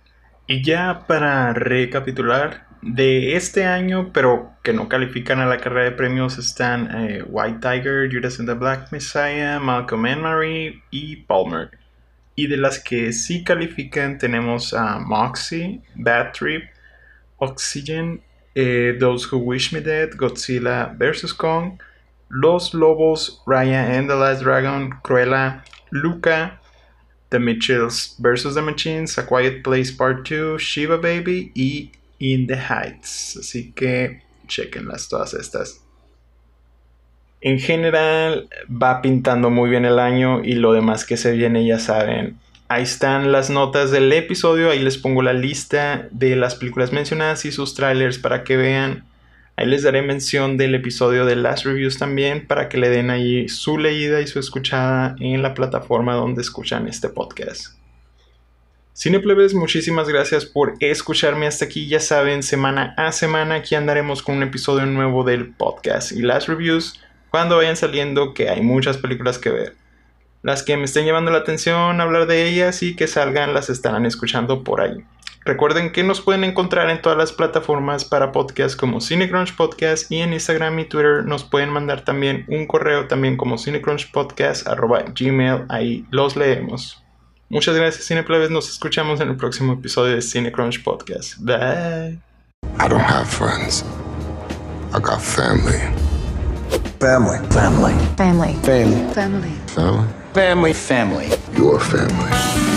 Y 0.47 0.63
ya 0.63 1.05
para 1.07 1.55
recapitular, 1.55 2.67
de 2.83 3.37
este 3.37 3.65
año, 3.65 4.11
pero 4.13 4.53
que 4.63 4.73
no 4.73 4.89
califican 4.89 5.41
a 5.41 5.47
la 5.47 5.59
carrera 5.59 5.85
de 5.85 5.93
premios, 5.93 6.37
están 6.39 6.91
eh, 6.93 7.23
White 7.23 7.61
Tiger, 7.61 8.13
Judas 8.13 8.39
and 8.41 8.49
the 8.49 8.55
Black 8.55 8.91
Messiah, 8.91 9.59
Malcolm 9.61 10.05
and 10.05 10.21
Marie 10.21 10.83
y 10.91 11.17
Palmer. 11.17 11.71
Y 12.35 12.49
de 12.49 12.57
las 12.57 12.81
que 12.81 13.13
sí 13.13 13.45
califican 13.45 14.19
tenemos 14.19 14.75
a 14.75 14.99
Moxie, 14.99 15.81
Bad 15.95 16.33
Trip, 16.33 16.65
Oxygen, 17.37 18.21
eh, 18.55 18.93
Those 18.99 19.25
Who 19.31 19.39
Wish 19.39 19.73
Me 19.73 19.81
Dead, 19.81 20.11
Godzilla 20.17 20.97
vs. 20.97 21.33
Kong, 21.33 21.81
Los 22.31 22.73
Lobos, 22.75 23.41
Raya 23.47 23.99
and 23.99 24.09
the 24.09 24.17
Last 24.17 24.43
Dragon, 24.43 24.93
Cruella, 25.03 25.63
Luca, 25.91 26.59
The 27.31 27.39
Mitchells 27.39 28.17
vs. 28.19 28.55
The 28.55 28.63
Machines, 28.63 29.19
A 29.19 29.23
Quiet 29.23 29.63
Place 29.63 29.91
Part 29.91 30.25
2, 30.25 30.59
Shiva 30.59 30.99
Baby 30.99 31.53
y 31.55 31.91
in 32.19 32.47
the 32.47 32.57
Heights. 32.57 33.37
Así 33.37 33.73
que 33.73 34.23
chequenlas 34.47 35.09
todas 35.09 35.35
estas. 35.35 35.81
En 37.41 37.59
general 37.59 38.49
va 38.71 39.03
pintando 39.03 39.51
muy 39.51 39.69
bien 39.69 39.85
el 39.85 39.99
año 39.99 40.45
y 40.45 40.55
lo 40.55 40.73
demás 40.73 41.05
que 41.05 41.17
se 41.17 41.33
viene 41.33 41.67
ya 41.67 41.81
saben. 41.81 42.39
Ahí 42.73 42.85
están 42.85 43.33
las 43.33 43.51
notas 43.51 43.91
del 43.91 44.11
episodio, 44.15 44.71
ahí 44.71 44.79
les 44.79 44.97
pongo 44.97 45.21
la 45.21 45.35
lista 45.35 46.09
de 46.11 46.37
las 46.37 46.55
películas 46.55 46.91
mencionadas 46.91 47.45
y 47.45 47.53
sus 47.53 47.75
trailers 47.75 48.17
para 48.17 48.45
que 48.45 48.57
vean. 48.57 49.05
Ahí 49.57 49.67
les 49.67 49.83
daré 49.83 50.01
mención 50.01 50.57
del 50.57 50.75
episodio 50.75 51.27
de 51.27 51.37
Last 51.37 51.67
Reviews 51.67 51.99
también 51.99 52.47
para 52.47 52.71
que 52.71 52.79
le 52.79 52.89
den 52.89 53.11
ahí 53.11 53.47
su 53.51 53.77
leída 53.77 54.23
y 54.23 54.27
su 54.27 54.39
escuchada 54.39 55.17
en 55.21 55.43
la 55.43 55.53
plataforma 55.53 56.15
donde 56.15 56.41
escuchan 56.41 56.89
este 56.89 57.11
podcast. 57.11 57.77
Cineplebes, 58.97 59.53
muchísimas 59.53 60.09
gracias 60.09 60.47
por 60.47 60.77
escucharme 60.81 61.47
hasta 61.47 61.67
aquí. 61.67 61.89
Ya 61.89 62.01
saben, 62.01 62.43
semana 62.43 62.95
a 62.97 63.13
semana 63.13 63.57
aquí 63.57 63.75
andaremos 63.75 64.23
con 64.23 64.39
un 64.39 64.45
episodio 64.45 64.87
nuevo 64.87 65.25
del 65.25 65.53
podcast 65.53 66.11
y 66.11 66.23
las 66.23 66.47
reviews 66.47 66.99
cuando 67.29 67.59
vayan 67.59 67.77
saliendo, 67.77 68.33
que 68.33 68.49
hay 68.49 68.63
muchas 68.63 68.97
películas 68.97 69.39
que 69.39 69.51
ver. 69.51 69.82
Las 70.43 70.63
que 70.63 70.77
me 70.77 70.85
estén 70.85 71.05
llevando 71.05 71.31
la 71.31 71.39
atención, 71.39 72.01
hablar 72.01 72.27
de 72.27 72.49
ellas 72.49 72.83
y 72.83 72.97
que 72.97 73.07
salgan 73.07 73.55
las 73.55 73.71
estarán 73.71 74.07
escuchando 74.07 74.65
por 74.65 74.81
ahí. 74.81 75.05
Recuerden 75.45 75.91
que 75.91 76.05
nos 76.05 76.21
pueden 76.21 76.45
encontrar 76.45 76.89
en 76.89 77.03
todas 77.03 77.19
las 77.19 77.33
plataformas 77.33 78.05
para 78.05 78.31
podcast 78.31 78.79
como 78.79 79.01
Cinecrunch 79.01 79.57
Podcast 79.57 80.13
y 80.13 80.21
en 80.21 80.33
Instagram 80.33 80.79
y 80.79 80.85
Twitter 80.85 81.25
nos 81.25 81.43
pueden 81.43 81.71
mandar 81.71 82.05
también 82.05 82.45
un 82.49 82.67
correo 82.67 83.09
también 83.09 83.37
como 83.37 83.59
cinecrunchpodcast.gmail. 83.59 85.65
Ahí 85.69 86.07
los 86.11 86.37
leemos. 86.37 87.03
Muchas 87.49 87.75
gracias, 87.77 88.07
Cineplebes. 88.07 88.51
Nos 88.51 88.71
escuchamos 88.71 89.21
en 89.21 89.31
el 89.31 89.37
próximo 89.37 89.73
episodio 89.75 90.15
de 90.15 90.23
Cine 90.23 90.53
Crunch 90.53 90.81
Podcast. 90.83 91.39
Bye. 91.39 92.21
I 92.79 92.89
don't 92.89 93.03
have 93.03 93.27
friends. 93.27 93.85
I 94.95 95.01
got 95.01 95.21
family. 95.21 95.81
Family. 96.99 97.39
Family. 97.51 97.93
Family. 98.17 98.55
Family. 98.63 99.13
Family. 99.13 99.53
Family? 99.75 100.22
Family. 100.33 100.73
Family. 100.73 101.31
Your 101.55 101.79
family. 101.79 102.72